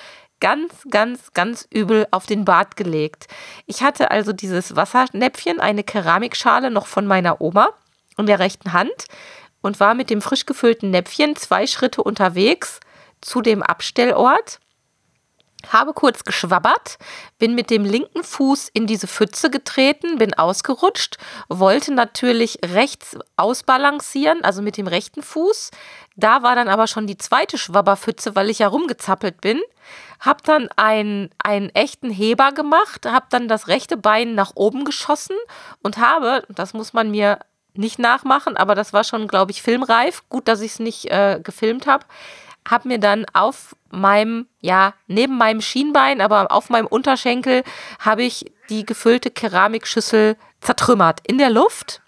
ganz, 0.40 0.84
ganz, 0.90 1.32
ganz 1.32 1.66
übel 1.72 2.06
auf 2.10 2.26
den 2.26 2.44
Bart 2.44 2.76
gelegt. 2.76 3.26
Ich 3.66 3.82
hatte 3.82 4.10
also 4.10 4.32
dieses 4.32 4.76
Wassernäpfchen, 4.76 5.58
eine 5.58 5.82
Keramikschale 5.82 6.70
noch 6.70 6.86
von 6.86 7.06
meiner 7.06 7.40
Oma 7.40 7.70
in 8.18 8.26
der 8.26 8.38
rechten 8.38 8.72
Hand 8.72 9.06
und 9.64 9.80
war 9.80 9.94
mit 9.94 10.10
dem 10.10 10.20
frisch 10.20 10.44
gefüllten 10.44 10.90
Näpfchen 10.90 11.36
zwei 11.36 11.66
Schritte 11.66 12.02
unterwegs 12.02 12.80
zu 13.22 13.40
dem 13.40 13.62
Abstellort, 13.62 14.60
habe 15.72 15.94
kurz 15.94 16.24
geschwabbert, 16.24 16.98
bin 17.38 17.54
mit 17.54 17.70
dem 17.70 17.86
linken 17.86 18.22
Fuß 18.22 18.68
in 18.74 18.86
diese 18.86 19.06
Pfütze 19.06 19.48
getreten, 19.48 20.18
bin 20.18 20.34
ausgerutscht, 20.34 21.16
wollte 21.48 21.94
natürlich 21.94 22.58
rechts 22.62 23.16
ausbalancieren, 23.38 24.44
also 24.44 24.60
mit 24.60 24.76
dem 24.76 24.86
rechten 24.86 25.22
Fuß. 25.22 25.70
Da 26.14 26.42
war 26.42 26.54
dann 26.56 26.68
aber 26.68 26.86
schon 26.86 27.06
die 27.06 27.16
zweite 27.16 27.56
Schwabberpfütze, 27.56 28.36
weil 28.36 28.50
ich 28.50 28.58
ja 28.58 28.68
rumgezappelt 28.68 29.40
bin. 29.40 29.62
Hab 30.20 30.42
dann 30.42 30.68
einen, 30.76 31.30
einen 31.42 31.70
echten 31.70 32.10
Heber 32.10 32.52
gemacht, 32.52 33.06
hab 33.06 33.30
dann 33.30 33.48
das 33.48 33.68
rechte 33.68 33.96
Bein 33.96 34.34
nach 34.34 34.52
oben 34.56 34.84
geschossen 34.84 35.36
und 35.82 35.96
habe, 35.96 36.44
das 36.50 36.74
muss 36.74 36.92
man 36.92 37.10
mir 37.10 37.38
nicht 37.74 37.98
nachmachen, 37.98 38.56
aber 38.56 38.74
das 38.74 38.92
war 38.92 39.04
schon, 39.04 39.28
glaube 39.28 39.52
ich, 39.52 39.62
filmreif. 39.62 40.22
Gut, 40.28 40.48
dass 40.48 40.60
ich 40.60 40.72
es 40.72 40.78
nicht 40.78 41.10
äh, 41.10 41.40
gefilmt 41.42 41.86
habe. 41.86 42.06
Habe 42.68 42.88
mir 42.88 42.98
dann 42.98 43.26
auf 43.32 43.76
meinem, 43.90 44.46
ja, 44.60 44.94
neben 45.06 45.36
meinem 45.36 45.60
Schienbein, 45.60 46.20
aber 46.20 46.50
auf 46.50 46.70
meinem 46.70 46.86
Unterschenkel, 46.86 47.62
habe 47.98 48.22
ich 48.22 48.52
die 48.70 48.86
gefüllte 48.86 49.30
Keramikschüssel 49.30 50.36
zertrümmert 50.60 51.20
in 51.26 51.38
der 51.38 51.50
Luft. 51.50 52.00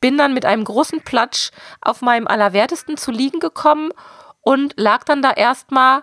Bin 0.00 0.18
dann 0.18 0.34
mit 0.34 0.44
einem 0.44 0.64
großen 0.64 1.02
Platsch 1.02 1.50
auf 1.80 2.02
meinem 2.02 2.26
Allerwertesten 2.26 2.96
zu 2.96 3.10
liegen 3.10 3.40
gekommen 3.40 3.92
und 4.40 4.74
lag 4.76 5.04
dann 5.04 5.22
da 5.22 5.30
erstmal 5.32 6.02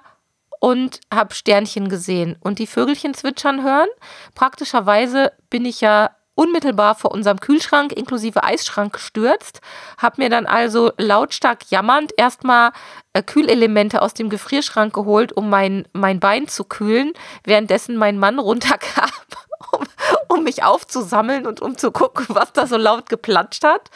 und 0.59 1.01
habe 1.13 1.33
Sternchen 1.33 1.89
gesehen 1.89 2.37
und 2.39 2.59
die 2.59 2.67
Vögelchen 2.67 3.13
zwitschern 3.13 3.63
hören. 3.63 3.89
Praktischerweise 4.35 5.33
bin 5.49 5.65
ich 5.65 5.81
ja 5.81 6.11
unmittelbar 6.35 6.95
vor 6.95 7.11
unserem 7.11 7.39
Kühlschrank 7.39 7.91
inklusive 7.91 8.43
Eisschrank 8.43 8.93
gestürzt, 8.93 9.61
habe 9.97 10.21
mir 10.21 10.29
dann 10.29 10.45
also 10.45 10.91
lautstark 10.97 11.69
jammernd 11.69 12.13
erstmal 12.17 12.71
äh, 13.13 13.21
Kühlelemente 13.21 14.01
aus 14.01 14.13
dem 14.13 14.29
Gefrierschrank 14.29 14.93
geholt, 14.93 15.33
um 15.33 15.49
mein, 15.49 15.87
mein 15.93 16.19
Bein 16.19 16.47
zu 16.47 16.63
kühlen, 16.63 17.13
währenddessen 17.43 17.97
mein 17.97 18.17
Mann 18.17 18.39
runterkam, 18.39 19.09
um, 19.71 19.85
um 20.29 20.43
mich 20.43 20.63
aufzusammeln 20.63 21.45
und 21.45 21.61
um 21.61 21.77
zu 21.77 21.91
gucken, 21.91 22.25
was 22.29 22.53
da 22.53 22.65
so 22.65 22.77
laut 22.77 23.09
geplatscht 23.09 23.63
hat. 23.63 23.89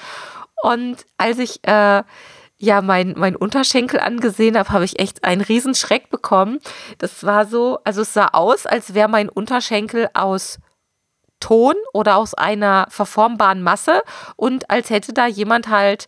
Und 0.62 1.06
als 1.18 1.40
ich 1.40 1.66
äh, 1.68 2.04
ja 2.58 2.82
mein, 2.82 3.14
mein 3.18 3.36
Unterschenkel 3.36 4.00
angesehen 4.00 4.58
habe, 4.58 4.70
habe 4.70 4.86
ich 4.86 5.00
echt 5.00 5.24
einen 5.24 5.42
Riesenschreck 5.42 6.10
bekommen. 6.10 6.60
Das 6.98 7.24
war 7.24 7.46
so, 7.46 7.80
also 7.84 8.02
es 8.02 8.14
sah 8.14 8.30
aus, 8.34 8.66
als 8.66 8.94
wäre 8.94 9.10
mein 9.10 9.30
Unterschenkel 9.30 10.10
aus 10.14 10.60
Ton 11.40 11.76
oder 11.94 12.18
aus 12.18 12.34
einer 12.34 12.88
verformbaren 12.90 13.62
Masse 13.62 14.02
und 14.36 14.70
als 14.70 14.90
hätte 14.90 15.14
da 15.14 15.28
jemand 15.28 15.68
halt 15.70 16.08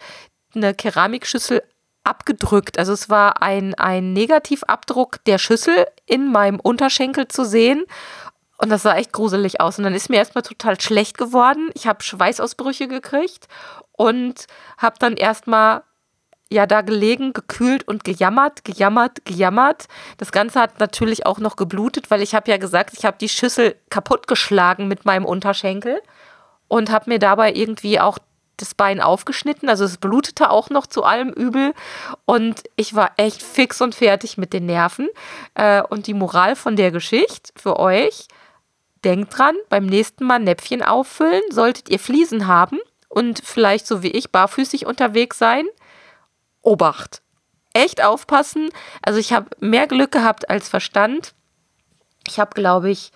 eine 0.55 0.73
Keramikschüssel 0.73 1.61
abgedrückt. 2.03 2.79
Also 2.79 2.93
es 2.93 3.09
war 3.09 3.41
ein, 3.41 3.75
ein 3.75 4.13
Negativabdruck 4.13 5.23
der 5.25 5.37
Schüssel 5.37 5.87
in 6.05 6.31
meinem 6.31 6.59
Unterschenkel 6.59 7.27
zu 7.27 7.43
sehen. 7.43 7.85
Und 8.57 8.69
das 8.69 8.83
sah 8.83 8.95
echt 8.95 9.13
gruselig 9.13 9.61
aus. 9.61 9.77
Und 9.77 9.83
dann 9.83 9.93
ist 9.93 10.09
mir 10.09 10.15
erstmal 10.15 10.41
total 10.41 10.79
schlecht 10.79 11.17
geworden. 11.17 11.69
Ich 11.75 11.85
habe 11.85 12.01
Schweißausbrüche 12.01 12.87
gekriegt 12.87 13.47
und 13.91 14.47
habe 14.77 14.95
dann 14.99 15.15
erstmal 15.15 15.83
ja 16.49 16.65
da 16.65 16.81
gelegen, 16.81 17.33
gekühlt 17.33 17.87
und 17.87 18.03
gejammert, 18.03 18.63
gejammert, 18.63 19.25
gejammert. 19.25 19.87
Das 20.17 20.31
Ganze 20.31 20.59
hat 20.59 20.79
natürlich 20.79 21.25
auch 21.25 21.39
noch 21.39 21.55
geblutet, 21.55 22.09
weil 22.09 22.21
ich 22.21 22.35
habe 22.35 22.49
ja 22.49 22.57
gesagt, 22.57 22.93
ich 22.97 23.05
habe 23.05 23.17
die 23.19 23.29
Schüssel 23.29 23.75
kaputtgeschlagen 23.89 24.87
mit 24.87 25.05
meinem 25.05 25.25
Unterschenkel 25.25 26.01
und 26.67 26.91
habe 26.91 27.09
mir 27.09 27.19
dabei 27.19 27.53
irgendwie 27.53 27.99
auch 27.99 28.17
das 28.57 28.73
Bein 28.73 29.01
aufgeschnitten. 29.01 29.69
Also 29.69 29.85
es 29.85 29.97
blutete 29.97 30.49
auch 30.49 30.69
noch 30.69 30.87
zu 30.87 31.03
allem 31.03 31.29
übel 31.29 31.73
und 32.25 32.63
ich 32.75 32.95
war 32.95 33.11
echt 33.17 33.43
fix 33.43 33.81
und 33.81 33.93
fertig 33.93 34.37
mit 34.37 34.53
den 34.53 34.65
Nerven. 34.65 35.09
Äh, 35.53 35.83
und 35.83 36.07
die 36.07 36.13
Moral 36.13 36.55
von 36.55 36.75
der 36.75 36.91
Geschichte 36.91 37.51
für 37.55 37.79
euch, 37.79 38.27
denkt 39.03 39.37
dran, 39.37 39.55
beim 39.69 39.85
nächsten 39.85 40.25
Mal 40.25 40.39
Näpfchen 40.39 40.81
auffüllen, 40.81 41.43
solltet 41.51 41.89
ihr 41.89 41.99
Fliesen 41.99 42.47
haben 42.47 42.79
und 43.09 43.41
vielleicht 43.43 43.85
so 43.85 44.01
wie 44.01 44.11
ich 44.11 44.31
barfüßig 44.31 44.85
unterwegs 44.85 45.37
sein 45.37 45.65
Obacht. 46.67 47.21
Echt 47.73 48.03
aufpassen. 48.03 48.69
Also 49.01 49.19
ich 49.19 49.33
habe 49.33 49.49
mehr 49.59 49.87
Glück 49.87 50.11
gehabt 50.11 50.49
als 50.49 50.67
Verstand. 50.67 51.33
Ich 52.27 52.39
habe, 52.39 52.51
glaube 52.53 52.89
ich, 52.89 53.11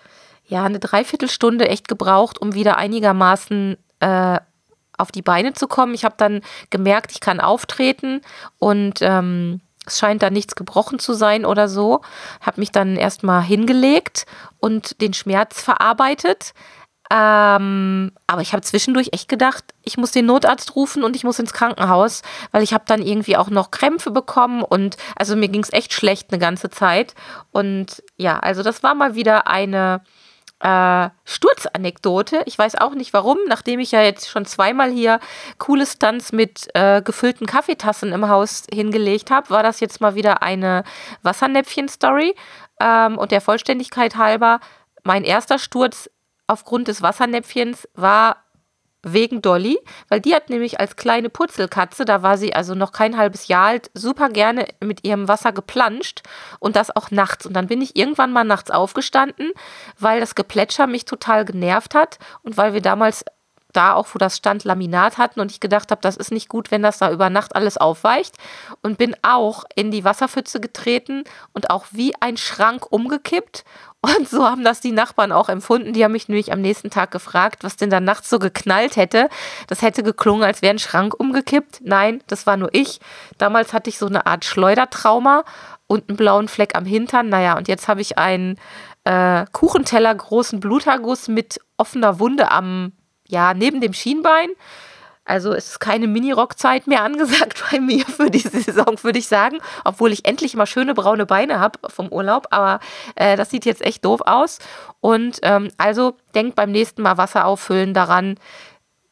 ja, 0.46 0.64
eine 0.64 0.78
Dreiviertelstunde 0.78 1.68
echt 1.68 1.86
gebraucht, 1.86 2.40
um 2.40 2.54
wieder 2.54 2.76
einigermaßen 2.76 3.76
äh, 4.00 4.38
auf 4.96 5.12
die 5.12 5.22
Beine 5.22 5.52
zu 5.52 5.68
kommen. 5.68 5.94
Ich 5.94 6.04
habe 6.04 6.14
dann 6.16 6.40
gemerkt, 6.70 7.12
ich 7.12 7.20
kann 7.20 7.40
auftreten 7.40 8.22
und 8.58 9.00
ähm, 9.02 9.60
es 9.84 9.98
scheint 9.98 10.22
da 10.22 10.30
nichts 10.30 10.54
gebrochen 10.54 10.98
zu 10.98 11.12
sein 11.12 11.44
oder 11.44 11.68
so. 11.68 12.02
Habe 12.40 12.60
mich 12.60 12.70
dann 12.70 12.96
erstmal 12.96 13.42
hingelegt 13.42 14.26
und 14.60 15.00
den 15.00 15.12
Schmerz 15.12 15.60
verarbeitet. 15.60 16.54
Ähm, 17.14 18.12
aber 18.26 18.40
ich 18.40 18.54
habe 18.54 18.62
zwischendurch 18.62 19.10
echt 19.12 19.28
gedacht, 19.28 19.64
ich 19.82 19.98
muss 19.98 20.12
den 20.12 20.24
Notarzt 20.24 20.74
rufen 20.76 21.04
und 21.04 21.14
ich 21.14 21.24
muss 21.24 21.38
ins 21.38 21.52
Krankenhaus, 21.52 22.22
weil 22.52 22.62
ich 22.62 22.72
habe 22.72 22.84
dann 22.86 23.02
irgendwie 23.02 23.36
auch 23.36 23.50
noch 23.50 23.70
Krämpfe 23.70 24.10
bekommen 24.10 24.62
und 24.62 24.96
also 25.14 25.36
mir 25.36 25.48
ging 25.48 25.62
es 25.62 25.72
echt 25.74 25.92
schlecht 25.92 26.32
eine 26.32 26.38
ganze 26.38 26.70
Zeit. 26.70 27.14
Und 27.50 28.02
ja, 28.16 28.38
also 28.38 28.62
das 28.62 28.82
war 28.82 28.94
mal 28.94 29.14
wieder 29.14 29.46
eine 29.46 30.02
äh, 30.60 31.10
Sturzanekdote. 31.24 32.44
Ich 32.46 32.56
weiß 32.56 32.76
auch 32.76 32.94
nicht 32.94 33.12
warum, 33.12 33.36
nachdem 33.46 33.80
ich 33.80 33.92
ja 33.92 34.00
jetzt 34.00 34.30
schon 34.30 34.46
zweimal 34.46 34.90
hier 34.90 35.20
coole 35.58 35.84
Stunts 35.84 36.32
mit 36.32 36.68
äh, 36.72 37.02
gefüllten 37.02 37.46
Kaffeetassen 37.46 38.12
im 38.12 38.30
Haus 38.30 38.64
hingelegt 38.72 39.30
habe, 39.30 39.50
war 39.50 39.62
das 39.62 39.80
jetzt 39.80 40.00
mal 40.00 40.14
wieder 40.14 40.42
eine 40.42 40.82
Wassernäpfchen-Story. 41.24 42.34
Ähm, 42.80 43.18
und 43.18 43.32
der 43.32 43.42
Vollständigkeit 43.42 44.16
halber, 44.16 44.60
mein 45.04 45.24
erster 45.24 45.58
Sturz 45.58 46.08
aufgrund 46.52 46.88
des 46.88 47.02
Wassernäpfchens 47.02 47.88
war 47.94 48.36
wegen 49.04 49.42
Dolly, 49.42 49.78
weil 50.08 50.20
die 50.20 50.34
hat 50.34 50.48
nämlich 50.48 50.78
als 50.78 50.96
kleine 50.96 51.28
Putzelkatze, 51.28 52.04
da 52.04 52.22
war 52.22 52.38
sie 52.38 52.54
also 52.54 52.74
noch 52.74 52.92
kein 52.92 53.16
halbes 53.16 53.48
Jahr 53.48 53.66
alt, 53.66 53.90
super 53.94 54.28
gerne 54.28 54.66
mit 54.80 55.04
ihrem 55.04 55.26
Wasser 55.26 55.52
geplanscht 55.52 56.22
und 56.60 56.76
das 56.76 56.94
auch 56.94 57.10
nachts. 57.10 57.46
Und 57.46 57.54
dann 57.54 57.66
bin 57.66 57.82
ich 57.82 57.96
irgendwann 57.96 58.32
mal 58.32 58.44
nachts 58.44 58.70
aufgestanden, 58.70 59.50
weil 59.98 60.20
das 60.20 60.34
Geplätscher 60.34 60.86
mich 60.86 61.04
total 61.04 61.44
genervt 61.44 61.94
hat 61.94 62.18
und 62.42 62.56
weil 62.56 62.74
wir 62.74 62.80
damals 62.80 63.24
da 63.72 63.94
auch, 63.94 64.08
wo 64.12 64.18
das 64.18 64.36
stand, 64.36 64.64
Laminat 64.64 65.18
hatten 65.18 65.40
und 65.40 65.50
ich 65.50 65.60
gedacht 65.60 65.90
habe, 65.90 66.00
das 66.00 66.16
ist 66.16 66.32
nicht 66.32 66.48
gut, 66.48 66.70
wenn 66.70 66.82
das 66.82 66.98
da 66.98 67.10
über 67.10 67.30
Nacht 67.30 67.56
alles 67.56 67.76
aufweicht 67.76 68.36
und 68.82 68.98
bin 68.98 69.16
auch 69.22 69.64
in 69.74 69.90
die 69.90 70.04
Wasserpfütze 70.04 70.60
getreten 70.60 71.24
und 71.52 71.70
auch 71.70 71.86
wie 71.90 72.14
ein 72.20 72.36
Schrank 72.36 72.86
umgekippt 72.90 73.64
und 74.18 74.28
so 74.28 74.44
haben 74.44 74.64
das 74.64 74.80
die 74.80 74.90
Nachbarn 74.90 75.30
auch 75.30 75.48
empfunden. 75.48 75.92
Die 75.92 76.02
haben 76.02 76.10
mich 76.12 76.28
nämlich 76.28 76.52
am 76.52 76.60
nächsten 76.60 76.90
Tag 76.90 77.12
gefragt, 77.12 77.62
was 77.62 77.76
denn 77.76 77.88
da 77.88 78.00
nachts 78.00 78.28
so 78.28 78.40
geknallt 78.40 78.96
hätte. 78.96 79.28
Das 79.68 79.80
hätte 79.80 80.02
geklungen, 80.02 80.42
als 80.42 80.60
wäre 80.60 80.74
ein 80.74 80.80
Schrank 80.80 81.14
umgekippt. 81.18 81.82
Nein, 81.84 82.20
das 82.26 82.44
war 82.44 82.56
nur 82.56 82.70
ich. 82.74 82.98
Damals 83.38 83.72
hatte 83.72 83.90
ich 83.90 83.98
so 83.98 84.06
eine 84.06 84.26
Art 84.26 84.44
Schleudertrauma 84.44 85.44
und 85.86 86.08
einen 86.08 86.16
blauen 86.16 86.48
Fleck 86.48 86.74
am 86.74 86.84
Hintern. 86.84 87.28
Naja, 87.28 87.56
und 87.56 87.68
jetzt 87.68 87.86
habe 87.86 88.00
ich 88.00 88.18
einen 88.18 88.58
äh, 89.04 89.44
Kuchenteller 89.52 90.14
großen 90.14 90.58
Bluterguss 90.58 91.28
mit 91.28 91.60
offener 91.76 92.18
Wunde 92.18 92.50
am, 92.50 92.92
ja, 93.32 93.54
neben 93.54 93.80
dem 93.80 93.94
Schienbein. 93.94 94.50
Also 95.24 95.52
es 95.52 95.68
ist 95.68 95.80
keine 95.80 96.06
Mini-Rock-Zeit 96.06 96.86
mehr 96.86 97.02
angesagt 97.04 97.64
bei 97.70 97.80
mir 97.80 98.04
für 98.04 98.30
die 98.30 98.38
Saison, 98.38 99.02
würde 99.02 99.18
ich 99.18 99.26
sagen. 99.26 99.58
Obwohl 99.84 100.12
ich 100.12 100.24
endlich 100.24 100.54
mal 100.54 100.66
schöne 100.66 100.94
braune 100.94 101.26
Beine 101.26 101.58
habe 101.58 101.78
vom 101.88 102.08
Urlaub. 102.08 102.48
Aber 102.50 102.80
äh, 103.16 103.36
das 103.36 103.50
sieht 103.50 103.64
jetzt 103.64 103.82
echt 103.82 104.04
doof 104.04 104.20
aus. 104.26 104.58
Und 105.00 105.40
ähm, 105.42 105.70
also 105.78 106.14
denkt 106.34 106.56
beim 106.56 106.70
nächsten 106.70 107.02
Mal 107.02 107.18
Wasser 107.18 107.46
auffüllen 107.46 107.94
daran, 107.94 108.36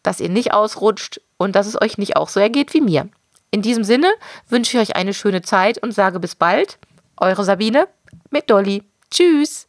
dass 0.02 0.20
ihr 0.20 0.28
nicht 0.28 0.52
ausrutscht 0.52 1.20
und 1.36 1.56
dass 1.56 1.66
es 1.66 1.80
euch 1.80 1.98
nicht 1.98 2.16
auch 2.16 2.28
so 2.28 2.40
ergeht 2.40 2.74
wie 2.74 2.80
mir. 2.80 3.08
In 3.50 3.62
diesem 3.62 3.84
Sinne 3.84 4.10
wünsche 4.48 4.76
ich 4.76 4.82
euch 4.82 4.96
eine 4.96 5.14
schöne 5.14 5.42
Zeit 5.42 5.78
und 5.78 5.92
sage 5.92 6.20
bis 6.20 6.34
bald. 6.34 6.78
Eure 7.16 7.44
Sabine 7.44 7.88
mit 8.30 8.48
Dolly. 8.50 8.84
Tschüss. 9.10 9.68